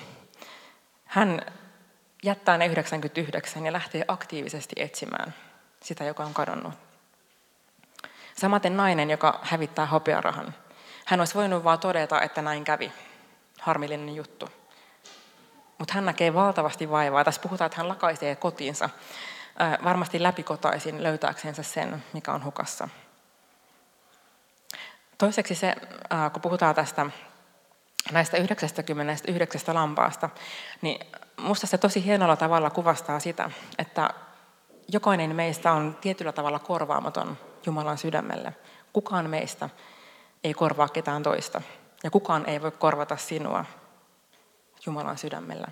Hän 1.06 1.42
jättää 2.24 2.58
ne 2.58 2.66
99 2.66 3.66
ja 3.66 3.74
lähtee 3.74 4.06
aktiivisesti 4.08 4.76
etsimään 4.78 5.34
sitä, 5.84 6.04
joka 6.04 6.24
on 6.24 6.34
kadonnut. 6.34 6.74
Samaten 8.42 8.78
nainen, 8.78 9.10
joka 9.10 9.40
hävittää 9.42 9.86
hopearahan. 9.86 10.54
Hän 11.06 11.22
olisi 11.22 11.36
voinut 11.36 11.64
vaan 11.64 11.80
todeta, 11.80 12.22
että 12.22 12.42
näin 12.42 12.64
kävi. 12.64 12.92
Harmillinen 13.60 14.16
juttu. 14.16 14.50
Mutta 15.78 15.94
hän 15.94 16.06
näkee 16.06 16.34
valtavasti 16.34 16.90
vaivaa. 16.90 17.24
Tässä 17.24 17.42
puhutaan, 17.42 17.66
että 17.66 17.78
hän 17.78 17.88
lakaisee 17.88 18.36
kotiinsa 18.36 18.90
varmasti 19.84 20.24
läpikotaisin 20.24 21.04
löytääksensä 21.04 21.64
sen, 21.64 22.04
mikä 22.14 22.32
on 22.32 22.44
hukassa. 22.44 22.90
Toiseksi 25.18 25.56
se, 25.56 25.76
kun 26.34 26.42
puhutaan 26.42 26.76
tästä 26.76 27.06
näistä 28.12 28.38
99 28.38 29.76
lampaasta, 29.76 30.30
niin 30.82 31.08
minusta 31.38 31.68
se 31.68 31.78
tosi 31.78 32.06
hienolla 32.06 32.36
tavalla 32.36 32.70
kuvastaa 32.70 33.20
sitä, 33.20 33.52
että 33.78 34.10
jokainen 34.88 35.36
meistä 35.36 35.72
on 35.72 35.98
tietyllä 36.02 36.32
tavalla 36.32 36.60
korvaamaton 36.60 37.38
Jumalan 37.66 37.98
sydämelle. 37.98 38.56
Kukaan 38.94 39.30
meistä 39.30 39.70
ei 40.44 40.54
korvaa 40.54 40.90
ketään 40.90 41.24
toista. 41.24 41.62
Ja 42.04 42.12
kukaan 42.12 42.50
ei 42.50 42.62
voi 42.62 42.72
korvata 42.72 43.18
sinua 43.18 43.66
Jumalan 44.86 45.18
sydämellä. 45.18 45.68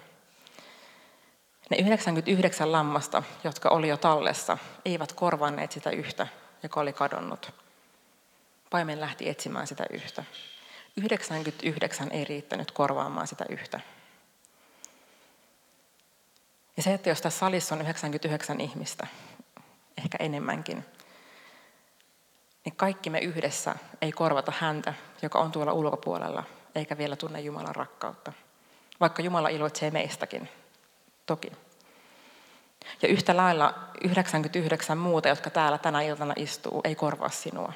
Ne 1.69 1.77
99 1.77 2.71
lammasta, 2.71 3.23
jotka 3.43 3.69
oli 3.69 3.87
jo 3.87 3.97
tallessa, 3.97 4.57
eivät 4.85 5.13
korvanneet 5.13 5.71
sitä 5.71 5.89
yhtä, 5.89 6.27
joka 6.63 6.79
oli 6.79 6.93
kadonnut. 6.93 7.53
Paimen 8.69 8.99
lähti 8.99 9.29
etsimään 9.29 9.67
sitä 9.67 9.85
yhtä. 9.89 10.23
99 10.97 12.11
ei 12.11 12.23
riittänyt 12.23 12.71
korvaamaan 12.71 13.27
sitä 13.27 13.45
yhtä. 13.49 13.79
Ja 16.77 16.83
se, 16.83 16.93
että 16.93 17.09
jos 17.09 17.21
tässä 17.21 17.39
salissa 17.39 17.75
on 17.75 17.81
99 17.81 18.61
ihmistä, 18.61 19.07
ehkä 19.97 20.17
enemmänkin, 20.19 20.85
niin 22.69 22.77
kaikki 22.77 23.09
me 23.09 23.19
yhdessä 23.19 23.75
ei 24.01 24.11
korvata 24.11 24.53
häntä, 24.59 24.93
joka 25.21 25.39
on 25.39 25.51
tuolla 25.51 25.73
ulkopuolella, 25.73 26.43
eikä 26.75 26.97
vielä 26.97 27.15
tunne 27.15 27.41
Jumalan 27.41 27.75
rakkautta. 27.75 28.33
Vaikka 28.99 29.21
Jumala 29.21 29.49
iloitsee 29.49 29.91
meistäkin, 29.91 30.49
toki. 31.25 31.51
Ja 33.01 33.07
yhtä 33.07 33.37
lailla 33.37 33.73
99 34.03 34.97
muuta, 34.97 35.27
jotka 35.27 35.49
täällä 35.49 35.77
tänä 35.77 36.01
iltana 36.01 36.33
istuu, 36.35 36.81
ei 36.83 36.95
korvaa 36.95 37.29
sinua. 37.29 37.73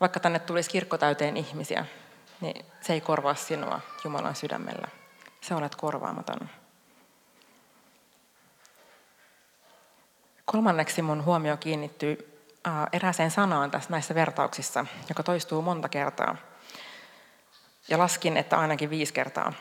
Vaikka 0.00 0.20
tänne 0.20 0.38
tulisi 0.38 0.70
kirkko 0.70 0.98
täyteen 0.98 1.36
ihmisiä, 1.36 1.86
niin 2.40 2.64
se 2.80 2.92
ei 2.92 3.00
korvaa 3.00 3.34
sinua 3.34 3.80
Jumalan 4.04 4.36
sydämellä. 4.36 4.88
Se 5.40 5.54
olet 5.54 5.76
korvaamaton. 5.76 6.48
Kolmanneksi 10.44 11.02
mun 11.02 11.24
huomio 11.24 11.56
kiinnittyy 11.56 12.29
erääseen 12.92 13.30
sanaan 13.30 13.70
tässä 13.70 13.90
näissä 13.90 14.14
vertauksissa, 14.14 14.86
joka 15.08 15.22
toistuu 15.22 15.62
monta 15.62 15.88
kertaa. 15.88 16.36
Ja 17.88 17.98
laskin, 17.98 18.36
että 18.36 18.58
ainakin 18.58 18.90
viisi 18.90 19.12
kertaa. 19.12 19.52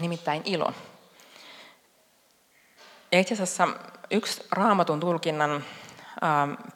Nimittäin 0.00 0.42
ilo. 0.44 0.72
Ja 3.12 3.20
itse 3.20 3.34
asiassa 3.34 3.68
yksi 4.10 4.46
raamatun 4.52 5.00
tulkinnan 5.00 5.64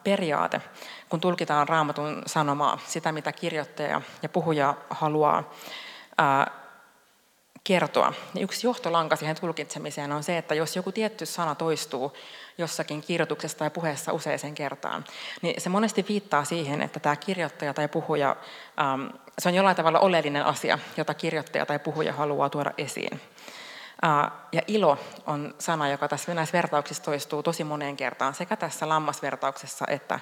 periaate, 0.03 0.61
kun 1.09 1.19
tulkitaan 1.19 1.69
raamatun 1.69 2.23
sanomaa, 2.25 2.79
sitä 2.85 3.11
mitä 3.11 3.31
kirjoittaja 3.31 4.01
ja 4.21 4.29
puhuja 4.29 4.75
haluaa 4.89 5.53
kertoa. 7.63 8.13
Yksi 8.39 8.67
johtolanka 8.67 9.15
siihen 9.15 9.35
tulkitsemiseen 9.39 10.11
on 10.11 10.23
se, 10.23 10.37
että 10.37 10.55
jos 10.55 10.75
joku 10.75 10.91
tietty 10.91 11.25
sana 11.25 11.55
toistuu 11.55 12.13
jossakin 12.57 13.01
kirjoituksessa 13.01 13.57
tai 13.57 13.69
puheessa 13.69 14.13
useaseen 14.13 14.55
kertaan, 14.55 15.05
niin 15.41 15.61
se 15.61 15.69
monesti 15.69 16.05
viittaa 16.09 16.43
siihen, 16.43 16.81
että 16.81 16.99
tämä 16.99 17.15
kirjoittaja 17.15 17.73
tai 17.73 17.87
puhuja, 17.87 18.35
se 19.39 19.49
on 19.49 19.55
jollain 19.55 19.75
tavalla 19.75 19.99
oleellinen 19.99 20.45
asia, 20.45 20.79
jota 20.97 21.13
kirjoittaja 21.13 21.65
tai 21.65 21.79
puhuja 21.79 22.13
haluaa 22.13 22.49
tuoda 22.49 22.71
esiin. 22.77 23.21
Ja 24.51 24.61
ilo 24.67 24.97
on 25.27 25.55
sana, 25.59 25.89
joka 25.89 26.07
tässä 26.07 26.33
näissä 26.33 26.57
vertauksissa 26.57 27.03
toistuu 27.03 27.43
tosi 27.43 27.63
moneen 27.63 27.97
kertaan, 27.97 28.33
sekä 28.33 28.55
tässä 28.55 28.89
lammasvertauksessa 28.89 29.85
että 29.87 30.19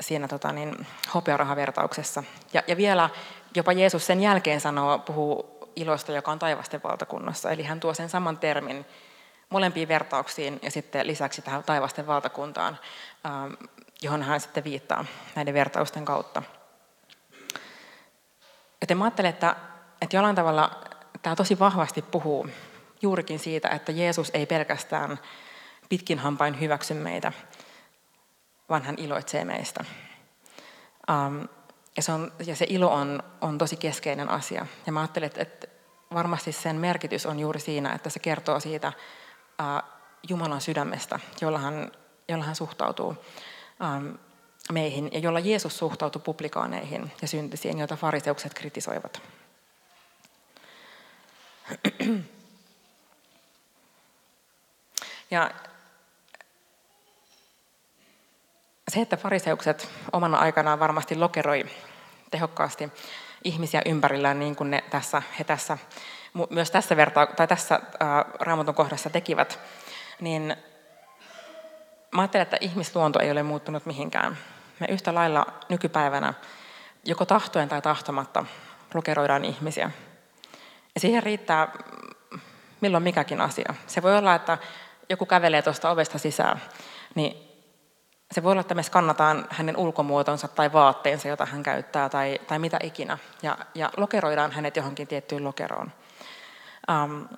siinä 0.00 0.28
tota, 0.28 0.52
niin, 0.52 0.86
hopearahavertauksessa. 1.14 2.22
Ja, 2.52 2.62
ja 2.66 2.76
vielä 2.76 3.10
jopa 3.54 3.72
Jeesus 3.72 4.06
sen 4.06 4.20
jälkeen 4.20 4.60
sanoo, 4.60 4.98
puhuu 4.98 5.61
ilosta, 5.76 6.12
joka 6.12 6.32
on 6.32 6.38
taivasten 6.38 6.80
valtakunnassa. 6.84 7.50
Eli 7.50 7.62
hän 7.62 7.80
tuo 7.80 7.94
sen 7.94 8.08
saman 8.08 8.38
termin 8.38 8.86
molempiin 9.50 9.88
vertauksiin 9.88 10.60
ja 10.62 10.70
sitten 10.70 11.06
lisäksi 11.06 11.42
tähän 11.42 11.62
taivasten 11.62 12.06
valtakuntaan, 12.06 12.78
johon 14.02 14.22
hän 14.22 14.40
sitten 14.40 14.64
viittaa 14.64 15.04
näiden 15.34 15.54
vertausten 15.54 16.04
kautta. 16.04 16.42
Joten 18.80 18.98
mä 18.98 19.04
ajattelen, 19.04 19.30
että, 19.30 19.56
että 20.00 20.16
jollain 20.16 20.36
tavalla 20.36 20.84
tämä 21.22 21.36
tosi 21.36 21.58
vahvasti 21.58 22.02
puhuu 22.02 22.48
juurikin 23.02 23.38
siitä, 23.38 23.68
että 23.68 23.92
Jeesus 23.92 24.30
ei 24.34 24.46
pelkästään 24.46 25.18
pitkin 25.88 26.18
hampain 26.18 26.60
hyväksy 26.60 26.94
meitä, 26.94 27.32
vaan 28.68 28.82
hän 28.82 28.94
iloitsee 28.98 29.44
meistä. 29.44 29.84
Um, 31.10 31.48
ja, 31.96 32.02
se 32.02 32.12
on, 32.12 32.32
ja 32.46 32.56
se 32.56 32.66
ilo 32.68 32.92
on, 32.92 33.22
on 33.40 33.58
tosi 33.58 33.76
keskeinen 33.76 34.28
asia. 34.28 34.66
Ja 34.86 34.92
mä 34.92 35.00
ajattelen, 35.00 35.26
että, 35.26 35.42
että 35.42 35.66
varmasti 36.14 36.52
sen 36.52 36.76
merkitys 36.76 37.26
on 37.26 37.38
juuri 37.38 37.60
siinä, 37.60 37.92
että 37.92 38.10
se 38.10 38.18
kertoo 38.18 38.60
siitä 38.60 38.92
uh, 39.60 39.88
Jumalan 40.28 40.60
sydämestä, 40.60 41.18
jolla 41.40 41.58
hän, 41.58 41.92
jolla 42.28 42.44
hän 42.44 42.56
suhtautuu 42.56 43.16
um, 43.96 44.18
meihin 44.72 45.10
ja 45.12 45.18
jolla 45.18 45.40
Jeesus 45.40 45.78
suhtautui 45.78 46.22
publikaaneihin 46.24 47.12
ja 47.22 47.28
syntisiin, 47.28 47.78
joita 47.78 47.96
fariseukset 47.96 48.54
kritisoivat. 48.54 49.22
Ja 55.30 55.50
se, 58.92 59.00
että 59.00 59.16
fariseukset 59.16 59.90
omana 60.12 60.38
aikanaan 60.38 60.80
varmasti 60.80 61.16
lokeroi 61.16 61.64
tehokkaasti 62.30 62.92
ihmisiä 63.44 63.82
ympärillään, 63.86 64.38
niin 64.38 64.56
kuin 64.56 64.70
ne 64.70 64.84
tässä, 64.90 65.22
he 65.38 65.44
tässä, 65.44 65.78
myös 66.50 66.70
tässä, 66.70 66.96
verta, 66.96 67.26
tai 67.26 67.48
tässä 67.48 67.80
ää, 68.00 68.24
raamatun 68.40 68.74
kohdassa 68.74 69.10
tekivät, 69.10 69.58
niin 70.20 70.56
mä 72.10 72.22
ajattelen, 72.22 72.42
että 72.42 72.56
ihmisluonto 72.60 73.20
ei 73.20 73.30
ole 73.30 73.42
muuttunut 73.42 73.86
mihinkään. 73.86 74.38
Me 74.80 74.86
yhtä 74.90 75.14
lailla 75.14 75.46
nykypäivänä 75.68 76.34
joko 77.04 77.26
tahtoen 77.26 77.68
tai 77.68 77.82
tahtomatta 77.82 78.44
lokeroidaan 78.94 79.44
ihmisiä. 79.44 79.90
Ja 80.94 81.00
siihen 81.00 81.22
riittää 81.22 81.68
milloin 82.80 83.04
mikäkin 83.04 83.40
asia. 83.40 83.74
Se 83.86 84.02
voi 84.02 84.18
olla, 84.18 84.34
että 84.34 84.58
joku 85.08 85.26
kävelee 85.26 85.62
tuosta 85.62 85.90
ovesta 85.90 86.18
sisään, 86.18 86.62
niin 87.14 87.51
se 88.32 88.42
voi 88.42 88.52
olla, 88.52 88.60
että 88.60 88.74
me 88.74 88.82
skannataan 88.82 89.46
hänen 89.50 89.76
ulkomuotonsa 89.76 90.48
tai 90.48 90.72
vaatteensa, 90.72 91.28
jota 91.28 91.46
hän 91.46 91.62
käyttää, 91.62 92.08
tai, 92.08 92.40
tai 92.46 92.58
mitä 92.58 92.78
ikinä, 92.82 93.18
ja, 93.42 93.58
ja 93.74 93.90
lokeroidaan 93.96 94.52
hänet 94.52 94.76
johonkin 94.76 95.08
tiettyyn 95.08 95.44
lokeroon. 95.44 95.92
Um, 96.90 97.28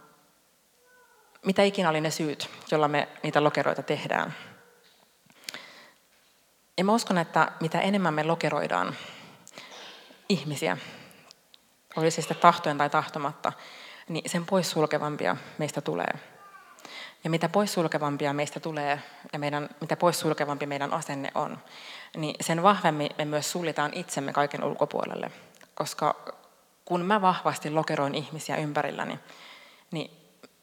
mitä 1.47 1.63
ikinä 1.63 1.89
oli 1.89 2.01
ne 2.01 2.11
syyt, 2.11 2.51
jolla 2.71 2.89
me 2.89 3.09
niitä 3.23 3.45
lokeroita 3.45 3.83
tehdään. 3.83 4.35
Ja 6.79 6.85
mä 6.85 6.93
uskon, 6.93 7.19
että 7.19 7.53
mitä 7.61 7.81
enemmän 7.81 8.15
me 8.15 8.25
lokeroidaan 8.25 8.97
ihmisiä, 10.29 10.77
oli 11.97 12.11
se 12.11 12.23
sitten 12.23 12.37
tahtojen 12.37 12.79
tai 12.79 12.91
tahtomatta, 12.91 13.53
niin 14.09 14.31
sen 14.31 14.47
poissulkevampia 14.47 15.37
meistä 15.59 15.81
tulee. 15.81 16.34
Ja 17.25 17.31
mitä 17.31 17.49
poissulkevampia 17.49 18.33
meistä 18.33 18.61
tulee 18.61 19.01
ja 19.33 19.39
meidän, 19.39 19.69
mitä 19.81 19.97
poissulkevampi 19.97 20.67
meidän 20.67 20.93
asenne 20.93 21.31
on, 21.35 21.59
niin 22.17 22.35
sen 22.41 22.63
vahvemmin 22.63 23.11
me 23.19 23.25
myös 23.25 23.53
suljetaan 23.53 23.91
itsemme 23.95 24.33
kaiken 24.33 24.65
ulkopuolelle. 24.65 25.31
Koska 25.75 26.33
kun 26.85 27.01
mä 27.01 27.21
vahvasti 27.21 27.71
lokeroin 27.71 28.15
ihmisiä 28.15 28.57
ympärilläni, 28.57 29.19
niin 29.91 30.11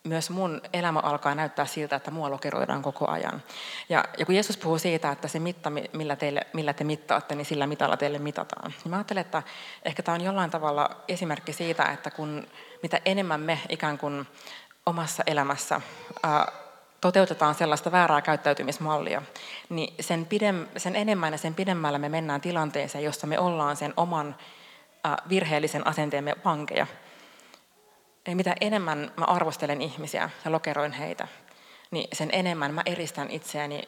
myös 0.04 0.30
mun 0.30 0.62
elämä 0.74 1.00
alkaa 1.00 1.36
näyttää 1.36 1.66
siltä, 1.66 1.96
että 1.96 2.12
mua 2.12 2.30
lokeroidaan 2.30 2.82
koko 2.82 3.08
ajan. 3.08 3.44
Ja, 3.90 4.06
ja 4.18 4.26
kun 4.26 4.36
Jeesus 4.36 4.58
puhuu 4.58 4.80
siitä, 4.80 5.12
että 5.12 5.28
se 5.28 5.40
mitta, 5.40 5.72
millä, 5.94 6.16
teille, 6.16 6.48
millä 6.54 6.74
te 6.74 6.84
mittaatte, 6.84 7.36
niin 7.36 7.46
sillä 7.46 7.68
mitalla 7.68 7.98
teille 7.98 8.20
mitataan. 8.20 8.74
Niin 8.84 8.90
mä 8.90 8.96
ajattelen, 8.96 9.22
että 9.22 9.44
ehkä 9.86 10.04
tämä 10.04 10.16
on 10.16 10.24
jollain 10.24 10.52
tavalla 10.52 10.90
esimerkki 11.08 11.54
siitä, 11.54 11.84
että 11.84 12.12
kun 12.12 12.48
mitä 12.84 13.02
enemmän 13.06 13.40
me 13.40 13.60
ikään 13.70 13.98
kuin 13.98 14.28
omassa 14.86 15.24
elämässä 15.28 15.82
toteutetaan 17.02 17.56
sellaista 17.56 17.92
väärää 17.92 18.22
käyttäytymismallia, 18.22 19.22
niin 19.70 19.94
sen, 20.00 20.26
pidem, 20.26 20.68
sen 20.78 20.96
enemmän 20.96 21.34
ja 21.34 21.38
sen 21.38 21.56
pidemmällä 21.56 22.00
me 22.00 22.10
mennään 22.10 22.42
tilanteeseen, 22.42 23.04
jossa 23.04 23.28
me 23.28 23.40
ollaan 23.40 23.76
sen 23.76 23.94
oman 23.98 24.36
virheellisen 25.30 25.88
asenteemme 25.88 26.36
vankeja. 26.46 26.88
Eli 28.26 28.36
mitä 28.36 28.56
enemmän 28.62 29.12
mä 29.18 29.26
arvostelen 29.26 29.82
ihmisiä 29.82 30.30
ja 30.46 30.52
lokeroin 30.52 30.92
heitä, 30.92 31.28
niin 31.92 32.08
sen 32.14 32.30
enemmän 32.32 32.74
mä 32.74 32.82
eristän 32.86 33.30
itseäni 33.30 33.82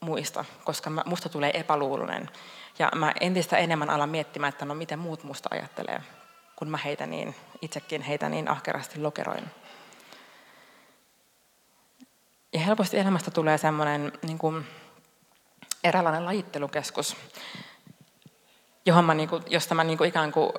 muista, 0.00 0.44
koska 0.64 0.90
mä, 0.90 1.02
musta 1.06 1.28
tulee 1.28 1.60
epäluulonen. 1.60 2.30
Ja 2.78 2.90
mä 2.94 3.12
entistä 3.20 3.56
enemmän 3.56 3.90
alan 3.90 4.08
miettimään, 4.08 4.48
että 4.48 4.64
no 4.64 4.74
miten 4.74 4.98
muut 4.98 5.24
musta 5.24 5.48
ajattelee, 5.52 6.00
kun 6.56 6.70
mä 6.70 6.76
heitä 6.76 7.06
niin, 7.06 7.34
itsekin 7.62 8.02
heitä 8.02 8.28
niin 8.28 8.50
ahkerasti 8.50 9.00
lokeroin. 9.00 9.44
Ja 12.52 12.60
helposti 12.60 12.98
elämästä 12.98 13.30
tulee 13.30 13.58
semmoinen 13.58 14.12
niin 14.22 14.38
kuin, 14.38 14.66
eräänlainen 15.84 16.24
lajittelukeskus, 16.24 17.16
johon 18.86 19.04
mä, 19.04 19.14
niin 19.14 19.28
kuin, 19.28 19.42
josta 19.46 19.74
mä 19.74 19.84
niin 19.84 19.98
kuin, 19.98 20.08
ikään 20.08 20.32
kuin 20.32 20.52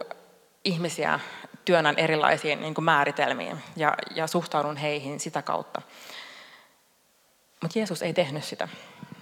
ihmisiä 0.63 1.19
työnnän 1.65 1.97
erilaisiin 1.97 2.61
niin 2.61 2.73
kuin 2.73 2.85
määritelmiin 2.85 3.63
ja, 3.75 3.93
ja 4.15 4.27
suhtaudun 4.27 4.77
heihin 4.77 5.19
sitä 5.19 5.41
kautta. 5.41 5.81
Mutta 7.61 7.79
Jeesus 7.79 8.01
ei 8.01 8.13
tehnyt 8.13 8.43
sitä. 8.43 8.67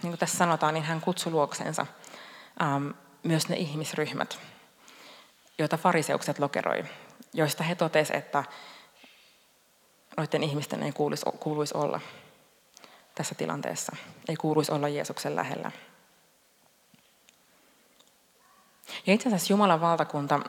Niin 0.03 0.11
kuin 0.11 0.19
tässä 0.19 0.37
sanotaan, 0.37 0.73
niin 0.73 0.83
hän 0.83 1.01
kutsui 1.01 1.31
luoksensa 1.31 1.85
ähm, 2.61 2.87
myös 3.23 3.49
ne 3.49 3.55
ihmisryhmät, 3.55 4.39
joita 5.57 5.77
fariseukset 5.77 6.39
lokeroi, 6.39 6.83
joista 7.33 7.63
he 7.63 7.75
totesivat, 7.75 8.23
että 8.23 8.43
noiden 10.17 10.43
ihmisten 10.43 10.83
ei 10.83 10.91
kuuluisi, 10.91 11.25
kuuluisi 11.39 11.77
olla 11.77 12.01
tässä 13.19 13.35
tilanteessa. 13.35 13.95
Ei 14.29 14.35
kuuluisi 14.35 14.71
olla 14.71 14.87
Jeesuksen 14.87 15.35
lähellä. 15.35 15.71
Ja 19.07 19.13
itse 19.13 19.29
asiassa 19.29 19.53
Jumalan 19.53 19.81
valtakunta 19.81 20.39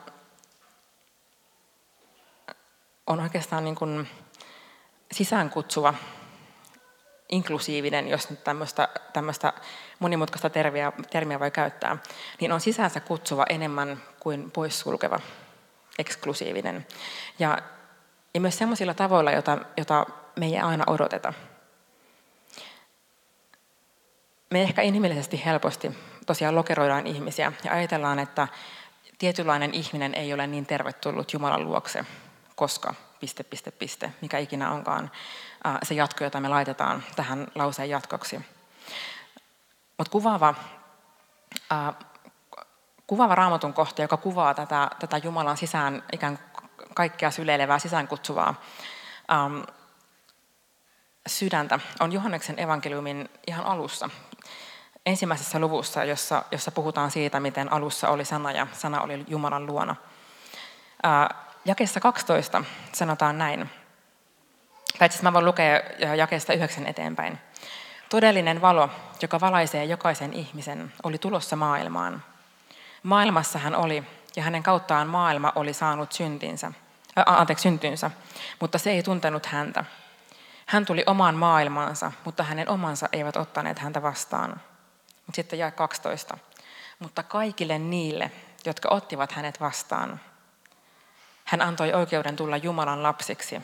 on 3.06 3.20
oikeastaan 3.20 3.64
niin 3.64 3.74
kuin 3.74 4.08
sisäänkutsuva, 5.12 5.94
inklusiivinen, 7.28 8.08
jos 8.08 8.30
nyt 8.30 8.44
tämmöistä, 8.44 8.88
tämmöistä 9.12 9.52
monimutkaista 9.98 10.50
termiä, 10.50 10.92
termiä 11.10 11.40
voi 11.40 11.50
käyttää, 11.50 11.96
niin 12.40 12.52
on 12.52 12.60
sisäänsä 12.60 13.00
kutsuva 13.00 13.44
enemmän 13.48 14.02
kuin 14.20 14.50
poissulkeva, 14.50 15.20
eksklusiivinen. 15.98 16.86
Ja, 17.38 17.58
ja 18.34 18.40
myös 18.40 18.58
sellaisilla 18.58 18.94
tavoilla, 18.94 19.32
jota, 19.32 19.58
jota 19.76 20.06
me 20.36 20.46
ei 20.46 20.58
aina 20.58 20.84
odoteta. 20.86 21.32
Me 24.50 24.62
ehkä 24.62 24.82
inhimillisesti 24.82 25.44
helposti 25.44 25.98
tosiaan 26.26 26.54
lokeroidaan 26.54 27.06
ihmisiä 27.06 27.52
ja 27.64 27.72
ajatellaan, 27.72 28.18
että 28.18 28.48
tietynlainen 29.18 29.74
ihminen 29.74 30.14
ei 30.14 30.32
ole 30.32 30.46
niin 30.46 30.66
tervetullut 30.66 31.32
Jumalan 31.32 31.64
luokse 31.64 32.04
koska, 32.60 32.94
piste, 33.20 33.42
piste, 33.42 33.70
piste, 33.70 34.12
mikä 34.20 34.38
ikinä 34.38 34.70
onkaan 34.70 35.10
se 35.82 35.94
jatko, 35.94 36.24
jota 36.24 36.40
me 36.40 36.48
laitetaan 36.48 37.04
tähän 37.16 37.46
lauseen 37.54 37.90
jatkoksi. 37.90 38.40
Mutta 39.98 40.10
kuvaava, 40.10 40.54
kuvaava 43.06 43.34
raamatun 43.34 43.72
kohta, 43.72 44.02
joka 44.02 44.16
kuvaa 44.16 44.54
tätä, 44.54 44.90
tätä 44.98 45.16
Jumalan 45.16 45.56
sisään 45.56 46.02
ikään 46.12 46.38
kaikkea 46.94 47.30
syleilevää, 47.30 47.78
sisäänkutsuvaa 47.78 48.54
ähm, 49.32 49.60
sydäntä, 51.26 51.80
on 52.00 52.12
Johanneksen 52.12 52.60
evankeliumin 52.60 53.28
ihan 53.46 53.64
alussa. 53.64 54.10
Ensimmäisessä 55.06 55.58
luvussa, 55.58 56.04
jossa, 56.04 56.42
jossa 56.50 56.70
puhutaan 56.70 57.10
siitä, 57.10 57.40
miten 57.40 57.72
alussa 57.72 58.08
oli 58.08 58.24
sana 58.24 58.52
ja 58.52 58.66
sana 58.72 59.00
oli 59.00 59.24
Jumalan 59.28 59.66
luona. 59.66 59.96
Äh, 61.06 61.28
Jakessa 61.64 62.00
12 62.00 62.64
sanotaan 62.92 63.38
näin. 63.38 63.70
Tai 64.98 65.06
itse 65.06 65.22
mä 65.22 65.32
voin 65.32 65.44
lukea 65.44 65.80
jakesta 66.16 66.52
yhdeksän 66.52 66.86
eteenpäin. 66.86 67.38
Todellinen 68.08 68.60
valo, 68.60 68.90
joka 69.22 69.40
valaisee 69.40 69.84
jokaisen 69.84 70.32
ihmisen, 70.32 70.92
oli 71.02 71.18
tulossa 71.18 71.56
maailmaan. 71.56 72.22
Maailmassa 73.02 73.58
hän 73.58 73.76
oli, 73.76 74.04
ja 74.36 74.42
hänen 74.42 74.62
kauttaan 74.62 75.08
maailma 75.08 75.52
oli 75.54 75.72
saanut 75.72 76.12
syntinsä, 76.12 76.72
ää, 77.16 77.24
anteeksi, 77.26 77.62
syntynsä, 77.62 78.10
mutta 78.60 78.78
se 78.78 78.90
ei 78.90 79.02
tuntenut 79.02 79.46
häntä. 79.46 79.84
Hän 80.66 80.86
tuli 80.86 81.02
omaan 81.06 81.34
maailmaansa, 81.34 82.12
mutta 82.24 82.42
hänen 82.42 82.68
omansa 82.68 83.08
eivät 83.12 83.36
ottaneet 83.36 83.78
häntä 83.78 84.02
vastaan. 84.02 84.60
Mutta 85.30 85.36
sitten 85.36 85.58
jää 85.58 85.70
12. 85.70 86.38
Mutta 86.98 87.22
kaikille 87.22 87.78
niille, 87.78 88.30
jotka 88.64 88.88
ottivat 88.92 89.32
hänet 89.32 89.60
vastaan, 89.60 90.20
hän 91.44 91.62
antoi 91.62 91.92
oikeuden 91.92 92.36
tulla 92.36 92.56
Jumalan 92.56 93.02
lapsiksi 93.02 93.60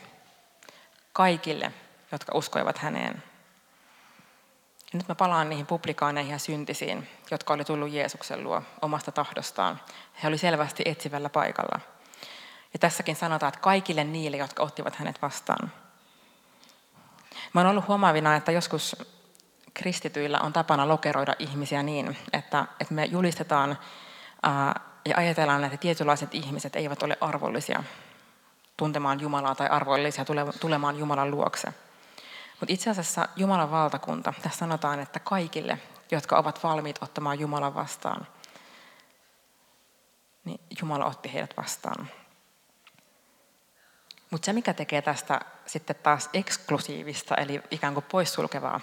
kaikille, 1.12 1.72
jotka 2.12 2.33
uskoivat 2.35 2.79
häneen. 2.79 3.22
Ja 4.92 4.98
nyt 4.98 5.09
mä 5.09 5.14
palaan 5.14 5.48
niihin 5.48 5.66
publikaaneihin 5.66 6.33
ja 6.33 6.38
syntisiin, 6.38 7.09
jotka 7.31 7.55
oli 7.55 7.64
tullut 7.64 7.92
Jeesuksen 7.92 8.44
luo 8.44 8.62
omasta 8.83 9.12
tahdostaan. 9.12 9.81
He 10.22 10.29
oli 10.29 10.38
selvästi 10.38 10.83
etsivällä 10.87 11.29
paikalla. 11.29 11.81
Ja 12.72 12.79
tässäkin 12.79 13.16
sanotaan, 13.16 13.48
että 13.48 13.61
kaikille 13.61 14.05
niille, 14.05 14.37
jotka 14.37 14.62
ottivat 14.62 14.96
hänet 14.96 15.22
vastaan. 15.22 15.72
Mä 17.52 17.61
oon 17.61 17.70
ollut 17.70 17.88
huomaavina, 17.88 18.37
että 18.37 18.52
joskus 18.52 19.15
kristityillä 19.76 20.38
on 20.40 20.52
tapana 20.52 20.88
lokeroida 20.88 21.34
ihmisiä 21.38 21.82
niin, 21.82 22.16
että, 22.32 22.66
että 22.80 22.94
me 22.94 23.04
julistetaan 23.04 23.78
ja 25.04 25.14
ajatellaan, 25.16 25.64
että 25.64 25.76
tietynlaiset 25.76 26.34
ihmiset 26.34 26.76
eivät 26.76 27.02
ole 27.02 27.16
arvollisia 27.20 27.82
tuntemaan 28.76 29.20
Jumalaa 29.20 29.54
tai 29.54 29.68
arvollisia 29.68 30.24
tulemaan 30.60 30.98
Jumalan 30.98 31.30
luokse. 31.30 31.74
Mutta 32.60 32.72
itse 32.72 32.90
asiassa 32.90 33.28
Jumalan 33.36 33.70
valtakunta, 33.70 34.34
tässä 34.42 34.58
sanotaan, 34.58 35.00
että 35.00 35.20
kaikille 35.20 35.78
jotka 36.10 36.38
ovat 36.38 36.62
valmiit 36.62 37.02
ottamaan 37.02 37.40
Jumalan 37.40 37.74
vastaan, 37.74 38.26
niin 40.44 40.60
Jumala 40.80 41.04
otti 41.04 41.32
heidät 41.32 41.56
vastaan. 41.56 42.10
Mutta 44.30 44.46
se, 44.46 44.52
mikä 44.52 44.74
tekee 44.74 45.02
tästä 45.02 45.40
sitten 45.66 45.96
taas 45.96 46.30
eksklusiivista, 46.34 47.34
eli 47.34 47.62
ikään 47.70 47.94
kuin 47.94 48.06
poissulkevaa, 48.10 48.80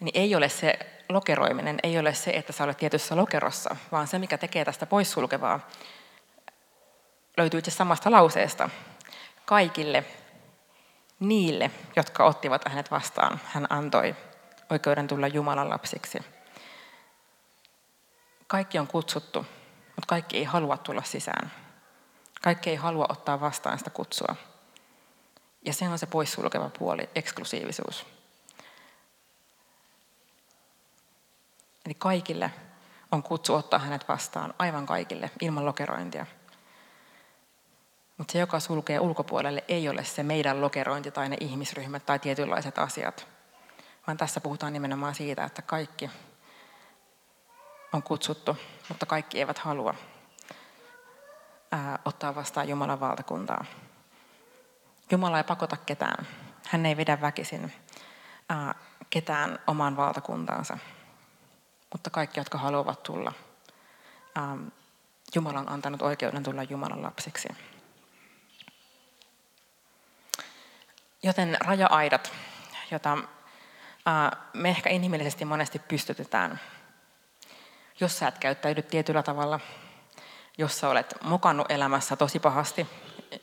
niin 0.00 0.18
ei 0.18 0.34
ole 0.34 0.48
se 0.48 0.78
lokeroiminen, 1.08 1.78
ei 1.82 1.98
ole 1.98 2.14
se, 2.14 2.30
että 2.30 2.52
sä 2.52 2.64
olet 2.64 2.76
tietyssä 2.76 3.16
lokerossa, 3.16 3.76
vaan 3.92 4.06
se, 4.06 4.18
mikä 4.18 4.38
tekee 4.38 4.64
tästä 4.64 4.86
poissulkevaa, 4.86 5.68
löytyy 7.36 7.58
itse 7.58 7.70
samasta 7.70 8.10
lauseesta. 8.10 8.70
Kaikille 9.44 10.04
niille, 11.20 11.70
jotka 11.96 12.24
ottivat 12.24 12.68
hänet 12.68 12.90
vastaan, 12.90 13.40
hän 13.44 13.66
antoi 13.70 14.16
oikeuden 14.70 15.08
tulla 15.08 15.28
Jumalan 15.28 15.70
lapsiksi. 15.70 16.18
Kaikki 18.46 18.78
on 18.78 18.86
kutsuttu, 18.86 19.46
mutta 19.86 20.06
kaikki 20.06 20.36
ei 20.36 20.44
halua 20.44 20.76
tulla 20.76 21.02
sisään. 21.02 21.52
Kaikki 22.42 22.70
ei 22.70 22.76
halua 22.76 23.06
ottaa 23.08 23.40
vastaan 23.40 23.78
sitä 23.78 23.90
kutsua. 23.90 24.36
Ja 25.66 25.72
se 25.72 25.88
on 25.88 25.98
se 25.98 26.06
poissulkeva 26.06 26.70
puoli, 26.78 27.08
eksklusiivisuus. 27.14 28.06
Eli 31.86 31.94
kaikille 31.94 32.50
on 33.12 33.22
kutsu 33.22 33.54
ottaa 33.54 33.78
hänet 33.78 34.08
vastaan, 34.08 34.54
aivan 34.58 34.86
kaikille, 34.86 35.30
ilman 35.40 35.66
lokerointia. 35.66 36.26
Mutta 38.18 38.32
se, 38.32 38.38
joka 38.38 38.60
sulkee 38.60 39.00
ulkopuolelle, 39.00 39.64
ei 39.68 39.88
ole 39.88 40.04
se 40.04 40.22
meidän 40.22 40.60
lokerointi 40.60 41.10
tai 41.10 41.28
ne 41.28 41.36
ihmisryhmät 41.40 42.06
tai 42.06 42.18
tietynlaiset 42.18 42.78
asiat, 42.78 43.26
vaan 44.06 44.16
tässä 44.16 44.40
puhutaan 44.40 44.72
nimenomaan 44.72 45.14
siitä, 45.14 45.44
että 45.44 45.62
kaikki 45.62 46.10
on 47.92 48.02
kutsuttu, 48.02 48.56
mutta 48.88 49.06
kaikki 49.06 49.38
eivät 49.38 49.58
halua 49.58 49.94
ää, 51.72 51.98
ottaa 52.04 52.34
vastaan 52.34 52.68
Jumalan 52.68 53.00
valtakuntaa. 53.00 53.64
Jumala 55.10 55.38
ei 55.38 55.44
pakota 55.44 55.76
ketään. 55.76 56.26
Hän 56.66 56.86
ei 56.86 56.96
vedä 56.96 57.20
väkisin 57.20 57.72
ää, 58.48 58.74
ketään 59.10 59.58
omaan 59.66 59.96
valtakuntaansa. 59.96 60.78
Mutta 61.92 62.10
kaikki, 62.10 62.40
jotka 62.40 62.58
haluavat 62.58 63.02
tulla, 63.02 63.32
ää, 64.34 64.56
Jumala 65.34 65.58
on 65.58 65.68
antanut 65.68 66.02
oikeuden 66.02 66.42
tulla 66.42 66.62
Jumalan 66.62 67.02
lapsiksi. 67.02 67.48
Joten 71.22 71.56
raja-aidat, 71.60 72.32
jota 72.90 73.18
me 74.52 74.70
ehkä 74.70 74.90
inhimillisesti 74.90 75.44
monesti 75.44 75.78
pystytetään, 75.78 76.60
jos 78.00 78.18
sä 78.18 78.28
et 78.28 78.38
käyttäydy 78.38 78.82
tietyllä 78.82 79.22
tavalla, 79.22 79.60
jos 80.58 80.78
sä 80.78 80.88
olet 80.88 81.14
mukannut 81.22 81.70
elämässä 81.70 82.16
tosi 82.16 82.38
pahasti 82.38 82.86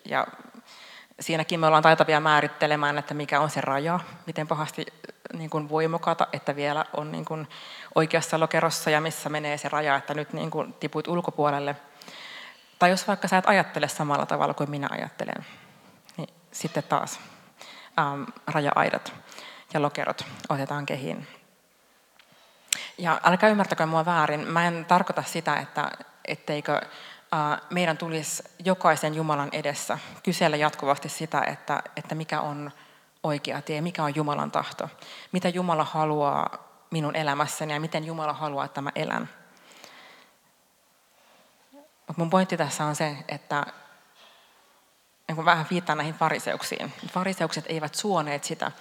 ja 0.06 0.28
siinäkin 1.20 1.60
me 1.60 1.68
ollaan 1.68 1.84
taitavia 1.84 2.20
määrittelemään, 2.20 2.98
että 2.98 3.14
mikä 3.14 3.40
on 3.40 3.50
se 3.50 3.62
raja, 3.62 4.00
miten 4.26 4.48
pahasti 4.48 4.86
niin 5.34 5.50
kuin 5.50 5.70
voi 5.70 5.88
mokata, 5.88 6.28
että 6.34 6.56
vielä 6.56 6.86
on 6.98 7.12
niin 7.12 7.26
kuin 7.26 7.48
oikeassa 7.96 8.40
lokerossa 8.40 8.90
ja 8.90 9.02
missä 9.02 9.30
menee 9.30 9.58
se 9.58 9.70
raja, 9.70 9.96
että 9.96 10.14
nyt 10.14 10.34
niin 10.34 10.52
kuin 10.52 10.74
tipuit 10.74 11.08
ulkopuolelle. 11.08 11.76
Tai 12.80 12.90
jos 12.90 13.08
vaikka 13.08 13.28
sä 13.28 13.38
et 13.38 13.50
ajattele 13.50 13.88
samalla 13.88 14.26
tavalla 14.26 14.54
kuin 14.54 14.70
minä 14.70 14.88
ajattelen, 14.92 15.46
niin 16.18 16.30
sitten 16.52 16.84
taas 16.84 17.20
ähm, 18.00 18.24
raja-aidat 18.48 19.14
ja 19.74 19.82
lokerot 19.82 20.26
otetaan 20.50 20.86
kehiin. 20.86 21.28
Ja 22.98 23.22
älkää 23.24 23.50
ymmärtäkö 23.50 23.86
mua 23.86 24.06
väärin, 24.06 24.48
mä 24.48 24.68
en 24.68 24.86
tarkoita 24.86 25.24
sitä, 25.24 25.56
että 25.56 25.92
etteikö 26.26 26.82
meidän 27.70 27.98
tulisi 27.98 28.44
jokaisen 28.66 29.16
Jumalan 29.16 29.50
edessä 29.52 30.00
kysellä 30.24 30.58
jatkuvasti 30.58 31.10
sitä, 31.10 31.42
että, 31.42 31.82
että 31.96 32.16
mikä 32.16 32.42
on 32.42 32.72
oikea 33.24 33.62
tie, 33.62 33.82
mikä 33.82 34.04
on 34.04 34.16
Jumalan 34.16 34.52
tahto, 34.52 34.90
mitä 35.32 35.50
Jumala 35.50 35.84
haluaa 35.84 36.68
minun 36.92 37.16
elämässäni 37.16 37.74
ja 37.74 37.80
miten 37.80 38.06
Jumala 38.06 38.34
haluaa, 38.34 38.66
että 38.66 38.82
mä 38.82 38.92
elän. 38.96 39.30
Mutta 41.74 42.22
mun 42.22 42.30
pointti 42.30 42.58
tässä 42.58 42.86
on 42.86 42.96
se, 42.96 43.18
että 43.28 43.66
niin 45.28 45.46
vähän 45.46 45.66
viittaan 45.70 45.98
näihin 45.98 46.14
fariseuksiin. 46.14 46.94
Fariseukset 47.12 47.66
eivät 47.68 47.96
suoneet 47.96 48.44
sitä, 48.44 48.72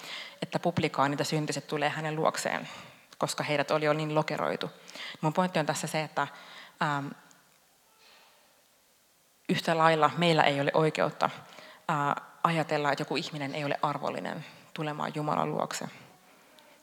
että 0.42 0.58
publikaanit 0.58 1.18
ja 1.18 1.24
syntiset 1.24 1.66
tulee 1.66 1.88
hänen 1.88 2.16
luokseen, 2.16 2.68
koska 3.18 3.44
heidät 3.44 3.70
oli 3.70 3.84
jo 3.84 3.92
niin 3.92 4.14
lokeroitu. 4.14 4.70
Mun 5.20 5.32
pointti 5.32 5.58
on 5.58 5.66
tässä 5.66 5.86
se, 5.86 6.02
että 6.02 6.26
ähm, 6.82 7.06
yhtä 9.48 9.78
lailla 9.78 10.10
meillä 10.16 10.42
ei 10.42 10.60
ole 10.60 10.70
oikeutta 10.74 11.30
äh, 11.90 12.26
ajatella, 12.46 12.92
että 12.92 13.02
joku 13.02 13.16
ihminen 13.16 13.54
ei 13.54 13.64
ole 13.64 13.78
arvollinen 13.82 14.44
tulemaan 14.74 15.12
Jumalan 15.14 15.50
luokse, 15.50 15.88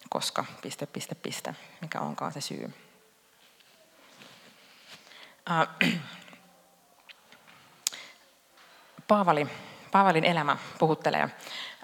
koska 0.09 0.45
piste, 0.61 0.85
piste, 0.85 1.15
piste, 1.15 1.55
mikä 1.81 1.99
onkaan 1.99 2.31
se 2.31 2.41
syy. 2.41 2.73
Äh, 5.51 5.67
Paavali, 9.07 9.47
Paavalin 9.91 10.23
elämä 10.23 10.57
puhuttelee 10.79 11.29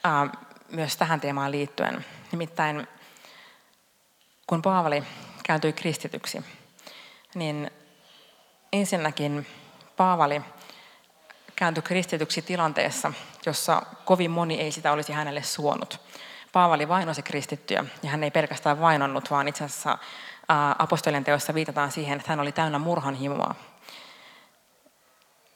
ää, 0.04 0.28
myös 0.72 0.98
tähän 0.98 1.22
teemaan 1.22 1.52
liittyen. 1.52 2.06
Nimittäin 2.32 2.88
kun 4.48 4.62
Paavali 4.62 5.04
kääntyi 5.44 5.74
kristityksi, 5.74 6.44
niin 7.36 7.72
ensinnäkin 8.74 9.48
Paavali 9.98 10.42
kääntyi 11.60 11.84
kristityksi 11.84 12.42
tilanteessa, 12.42 13.14
jossa 13.46 13.82
kovin 14.06 14.32
moni 14.32 14.62
ei 14.62 14.72
sitä 14.72 14.92
olisi 14.92 15.14
hänelle 15.14 15.44
suonut. 15.44 16.02
Paavali 16.52 16.88
vainosi 16.88 17.22
kristittyjä, 17.22 17.86
ja 18.04 18.10
hän 18.10 18.24
ei 18.24 18.32
pelkästään 18.32 18.80
vainonnut, 18.80 19.32
vaan 19.32 19.48
itse 19.48 19.64
asiassa 19.64 19.98
apostolien 20.80 21.24
teossa 21.24 21.54
viitataan 21.54 21.92
siihen, 21.92 22.20
että 22.20 22.32
hän 22.32 22.40
oli 22.40 22.52
täynnä 22.52 22.80
murhanhimoa. 22.80 23.56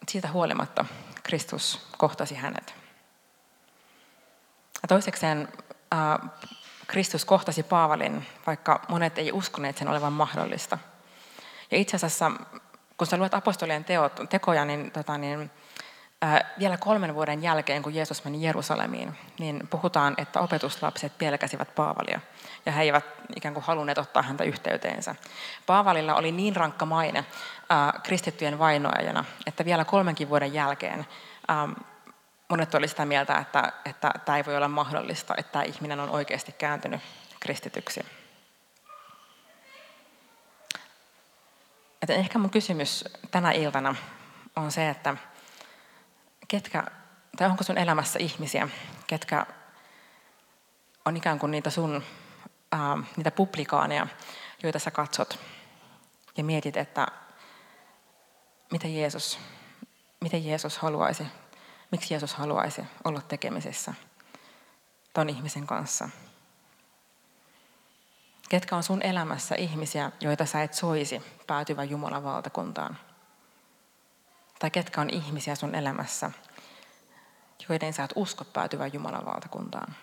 Siitä 0.10 0.28
huolimatta 0.28 0.86
Kristus 1.24 1.88
kohtasi 1.98 2.36
hänet. 2.36 2.76
Ja 4.82 4.88
toisekseen 4.88 5.48
Kristus 6.88 7.26
kohtasi 7.26 7.64
Paavalin, 7.64 8.26
vaikka 8.48 8.82
monet 8.88 9.18
ei 9.18 9.32
uskoneet 9.32 9.78
sen 9.78 9.88
olevan 9.88 10.14
mahdollista. 10.14 10.78
Ja 11.72 11.78
itse 11.78 11.96
asiassa, 11.96 12.32
kun 12.98 13.08
sä 13.08 13.18
luet 13.18 13.34
apostolien 13.34 13.86
teot, 13.86 14.20
tekoja, 14.30 14.66
niin, 14.66 14.92
tota, 14.92 15.18
niin 15.18 15.52
vielä 16.60 16.78
kolmen 16.78 17.16
vuoden 17.16 17.42
jälkeen, 17.42 17.84
kun 17.84 17.96
Jeesus 17.96 18.24
meni 18.24 18.46
Jerusalemiin, 18.46 19.18
niin 19.40 19.68
puhutaan, 19.70 20.14
että 20.18 20.40
opetuslapset 20.40 21.18
pelkäsivät 21.18 21.76
Paavalia. 21.76 22.20
Ja 22.66 22.72
he 22.72 22.82
eivät 22.82 23.06
ikään 23.36 23.54
kuin 23.54 23.64
halunneet 23.64 23.98
ottaa 23.98 24.24
häntä 24.24 24.44
yhteyteensä. 24.44 25.16
Paavalilla 25.66 26.16
oli 26.16 26.32
niin 26.32 26.56
rankka 26.56 26.86
maine 26.86 27.20
äh, 27.20 28.04
kristittyjen 28.04 28.60
vainoajana, 28.60 29.26
että 29.46 29.66
vielä 29.66 29.86
kolmenkin 29.86 30.30
vuoden 30.30 30.54
jälkeen 30.54 31.06
ähm, 31.52 31.72
monet 32.50 32.76
olivat 32.76 32.90
sitä 32.90 33.06
mieltä, 33.06 33.38
että, 33.38 33.72
että 33.86 34.12
tämä 34.26 34.38
ei 34.38 34.46
voi 34.46 34.58
olla 34.58 34.68
mahdollista, 34.68 35.34
että 35.38 35.52
tämä 35.52 35.64
ihminen 35.64 36.00
on 36.00 36.10
oikeasti 36.10 36.52
kääntynyt 36.52 37.02
kristityksi. 37.40 38.06
Että 42.02 42.14
ehkä 42.14 42.40
mun 42.40 42.50
kysymys 42.50 43.06
tänä 43.32 43.52
iltana 43.52 43.96
on 44.56 44.72
se, 44.72 44.90
että 44.90 45.18
ketkä, 46.54 46.84
tai 47.38 47.50
onko 47.50 47.64
sun 47.64 47.78
elämässä 47.78 48.20
ihmisiä, 48.20 48.70
ketkä 49.08 49.46
on 51.06 51.18
ikään 51.18 51.40
kuin 51.40 51.52
niitä 51.52 51.70
sun 51.70 52.04
ää, 52.72 52.98
niitä 53.18 53.32
publikaaneja, 53.32 54.08
joita 54.64 54.80
sä 54.80 54.92
katsot 54.92 55.40
ja 56.38 56.44
mietit, 56.44 56.78
että 56.78 57.08
mitä 58.72 58.88
Jeesus, 58.88 59.40
mitä 60.22 60.38
Jeesus 60.38 60.78
haluaisi 60.78 61.24
Miksi 61.92 62.14
Jeesus 62.14 62.34
haluaisi 62.34 62.82
olla 63.04 63.22
tekemisessä 63.22 63.94
ton 65.14 65.30
ihmisen 65.30 65.68
kanssa? 65.68 66.10
Ketkä 68.50 68.76
on 68.76 68.84
sun 68.84 69.02
elämässä 69.02 69.56
ihmisiä, 69.56 70.12
joita 70.22 70.46
sä 70.46 70.64
et 70.64 70.74
soisi 70.74 71.22
päätyvän 71.48 71.90
Jumalan 71.90 72.24
valtakuntaan? 72.24 72.98
Tai 74.64 74.72
ketkä 74.72 75.02
on 75.02 75.10
ihmisiä 75.10 75.56
sun 75.56 75.76
elämässä, 75.76 76.32
joiden 77.70 77.94
sä 77.94 78.04
et 78.04 78.14
usko 78.16 78.46
päätyvän 78.46 78.94
Jumalan 78.94 79.26
valtakuntaan? 79.26 79.96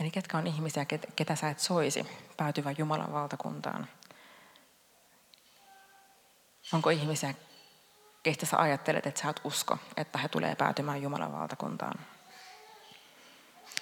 Eli 0.00 0.10
ketkä 0.10 0.38
on 0.38 0.46
ihmisiä, 0.46 0.86
ketä 1.16 1.36
sä 1.36 1.50
et 1.50 1.58
soisi 1.58 2.06
päätyvän 2.36 2.74
Jumalan 2.78 3.12
valtakuntaan? 3.12 3.88
Onko 6.72 6.90
ihmisiä, 6.90 7.34
keistä 8.22 8.46
sä 8.46 8.56
ajattelet, 8.56 9.06
että 9.06 9.20
sä 9.20 9.28
et 9.28 9.40
usko, 9.44 9.78
että 9.96 10.18
he 10.18 10.28
tulee 10.28 10.54
päätymään 10.54 11.02
Jumalan 11.02 11.32
valtakuntaan. 11.32 11.98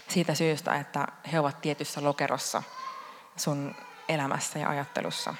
siitä 0.08 0.34
syystä, 0.34 0.74
että 0.74 1.06
he 1.32 1.40
ovat 1.40 1.60
tietyssä 1.60 2.04
lokerossa 2.04 2.62
sun 3.36 3.74
elämässä 4.08 4.58
ja 4.58 4.68
ajattelussa. 4.68 5.34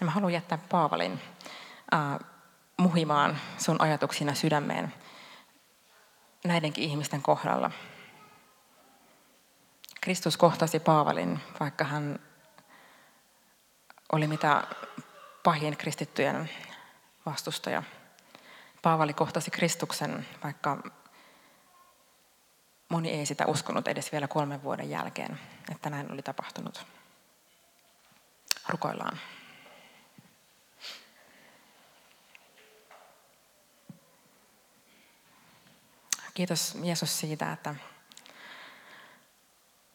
Mä 0.00 0.10
haluan 0.10 0.32
jättää 0.32 0.58
Paavalin 0.68 1.20
äh, 1.94 2.18
muhimaan 2.76 3.38
sun 3.58 3.80
ajatuksina 3.80 4.34
sydämeen 4.34 4.94
näidenkin 6.44 6.84
ihmisten 6.84 7.22
kohdalla. 7.22 7.70
Kristus 10.00 10.36
kohtasi 10.36 10.80
Paavalin, 10.80 11.40
vaikka 11.60 11.84
hän 11.84 12.18
oli 14.12 14.26
mitä 14.26 14.62
pahin 15.42 15.76
kristittyjen 15.76 16.50
vastustaja. 17.26 17.82
Paavali 18.82 19.12
kohtasi 19.12 19.50
Kristuksen, 19.50 20.26
vaikka 20.44 20.78
moni 22.88 23.10
ei 23.10 23.26
sitä 23.26 23.46
uskonut 23.46 23.88
edes 23.88 24.12
vielä 24.12 24.28
kolmen 24.28 24.62
vuoden 24.62 24.90
jälkeen, 24.90 25.40
että 25.72 25.90
näin 25.90 26.12
oli 26.12 26.22
tapahtunut. 26.22 26.86
Rukoillaan. 28.68 29.18
Kiitos 36.34 36.76
Jeesus 36.82 37.20
siitä, 37.20 37.52
että 37.52 37.74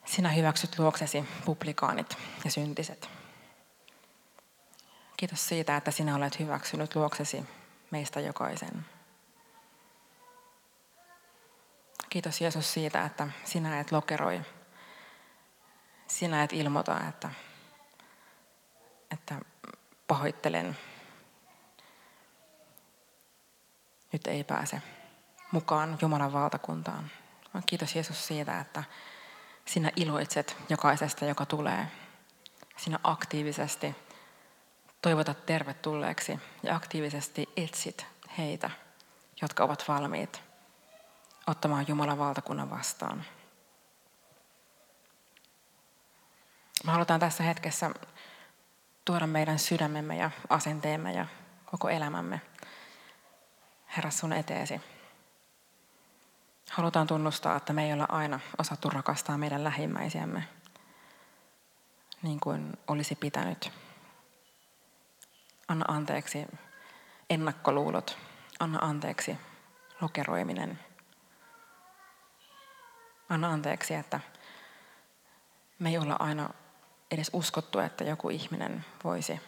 sinä 0.06 0.30
hyväksyt 0.30 0.80
luoksesi 0.80 1.26
publikaanit 1.46 2.18
ja 2.46 2.52
syntiset. 2.52 3.10
Kiitos 5.18 5.48
siitä, 5.48 5.78
että 5.78 5.92
sinä 5.92 6.16
olet 6.16 6.40
hyväksynyt 6.40 6.96
luoksesi 6.96 7.46
meistä 7.92 8.20
jokaisen. 8.20 8.86
Kiitos 12.10 12.42
Jeesus 12.42 12.74
siitä, 12.74 13.06
että 13.06 13.28
sinä 13.44 13.80
et 13.80 13.92
lokeroi. 13.92 14.42
Sinä 16.08 16.44
et 16.44 16.54
ilmoita, 16.54 17.08
että, 17.10 17.30
että 19.12 19.40
pahoittelen. 20.08 20.78
Nyt 24.14 24.28
ei 24.28 24.44
pääse 24.44 24.82
mukaan 25.52 25.98
Jumalan 26.02 26.34
valtakuntaan. 26.34 27.12
Kiitos 27.66 27.96
Jeesus 27.96 28.28
siitä, 28.28 28.60
että 28.60 28.84
sinä 29.66 29.92
iloitset 29.96 30.58
jokaisesta, 30.70 31.26
joka 31.26 31.46
tulee. 31.46 31.88
Sinä 32.78 33.00
aktiivisesti 33.04 33.96
toivotat 35.02 35.46
tervetulleeksi 35.46 36.40
ja 36.64 36.76
aktiivisesti 36.76 37.50
etsit 37.58 38.06
heitä, 38.38 38.70
jotka 39.42 39.64
ovat 39.64 39.88
valmiit 39.88 40.42
ottamaan 41.48 41.86
Jumalan 41.88 42.18
valtakunnan 42.18 42.70
vastaan. 42.70 43.26
Me 46.86 46.92
halutaan 46.92 47.20
tässä 47.20 47.44
hetkessä 47.44 47.92
tuoda 49.06 49.28
meidän 49.28 49.60
sydämemme 49.60 50.18
ja 50.18 50.32
asenteemme 50.50 51.14
ja 51.14 51.26
koko 51.66 51.90
elämämme 51.90 52.42
Herra 53.98 54.12
sun 54.12 54.34
eteesi. 54.34 54.82
Halutaan 56.72 57.08
tunnustaa, 57.08 57.56
että 57.56 57.74
me 57.74 57.86
ei 57.86 57.94
olla 57.94 58.06
aina 58.10 58.40
osattu 58.58 58.90
rakastaa 58.90 59.38
meidän 59.38 59.64
lähimmäisiämme 59.64 60.44
niin 62.22 62.40
kuin 62.40 62.74
olisi 62.88 63.16
pitänyt. 63.16 63.72
Anna 65.68 65.86
anteeksi 65.88 66.48
ennakkoluulot. 67.30 68.18
Anna 68.60 68.80
anteeksi 68.82 69.38
lokeroiminen. 70.02 70.80
Anna 73.30 73.50
anteeksi, 73.50 73.94
että 73.94 74.20
me 75.80 75.90
ei 75.90 75.98
olla 75.98 76.16
aina 76.20 76.50
edes 77.12 77.30
uskottu, 77.34 77.80
että 77.80 78.04
joku 78.04 78.30
ihminen 78.30 78.86
voisi 79.04 79.42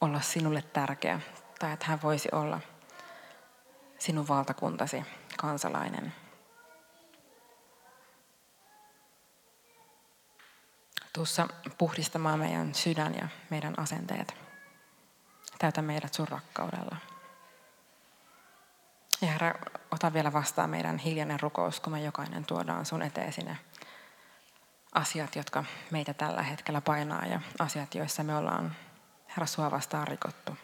olla 0.00 0.20
sinulle 0.20 0.62
tärkeä 0.62 1.20
tai 1.58 1.72
että 1.72 1.86
hän 1.86 2.02
voisi 2.02 2.28
olla 2.32 2.60
sinun 3.98 4.28
valtakuntasi 4.28 5.04
kansalainen. 5.40 6.14
Tuossa 11.12 11.48
puhdistamaan 11.78 12.38
meidän 12.38 12.74
sydän 12.74 13.14
ja 13.14 13.28
meidän 13.50 13.74
asenteet. 13.76 14.34
Täytä 15.58 15.82
meidät 15.82 16.14
sun 16.14 16.28
rakkaudella. 16.28 16.96
Ja 19.20 19.28
Herra, 19.28 19.54
ota 19.90 20.12
vielä 20.12 20.32
vastaan 20.32 20.70
meidän 20.70 20.98
hiljainen 20.98 21.40
rukous, 21.40 21.80
kun 21.80 21.92
me 21.92 22.02
jokainen 22.02 22.44
tuodaan 22.44 22.86
sun 22.86 23.02
eteesi 23.02 23.42
ne 23.42 23.58
asiat, 24.92 25.36
jotka 25.36 25.64
meitä 25.90 26.14
tällä 26.14 26.42
hetkellä 26.42 26.80
painaa 26.80 27.26
ja 27.26 27.40
asiat, 27.58 27.94
joissa 27.94 28.22
me 28.24 28.36
ollaan, 28.36 28.76
Herra, 29.28 29.46
sua 29.46 29.70
vastaan 29.70 30.08
rikottu. 30.08 30.56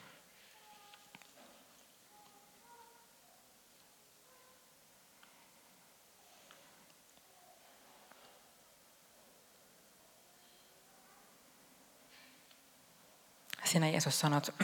Sinä 13.64 13.85
Jeesus 13.96 14.20
sanot, 14.20 14.54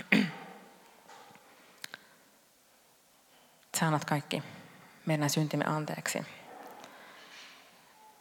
sä 3.81 3.87
kaikki 4.07 4.43
meidän 5.07 5.31
syntimme 5.31 5.65
anteeksi. 5.69 6.27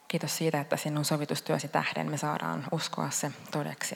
Kiitos 0.08 0.38
siitä, 0.38 0.62
että 0.62 0.78
sinun 0.78 1.06
sovitustyösi 1.06 1.68
tähden 1.68 2.12
me 2.12 2.18
saadaan 2.18 2.68
uskoa 2.72 3.10
se 3.10 3.32
todeksi. 3.52 3.96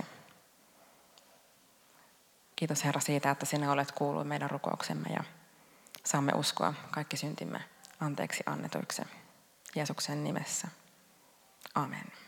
Kiitos 2.56 2.86
Herra 2.86 3.02
siitä, 3.02 3.32
että 3.32 3.46
sinä 3.46 3.72
olet 3.72 3.92
kuullut 3.92 4.28
meidän 4.28 4.52
rukouksemme 4.52 5.10
ja 5.10 5.24
saamme 6.06 6.32
uskoa 6.36 6.74
kaikki 6.92 7.18
syntimme 7.18 7.64
anteeksi 8.00 8.44
annetuiksi. 8.46 9.02
Jeesuksen 9.76 10.24
nimessä. 10.24 10.68
Amen. 11.76 12.25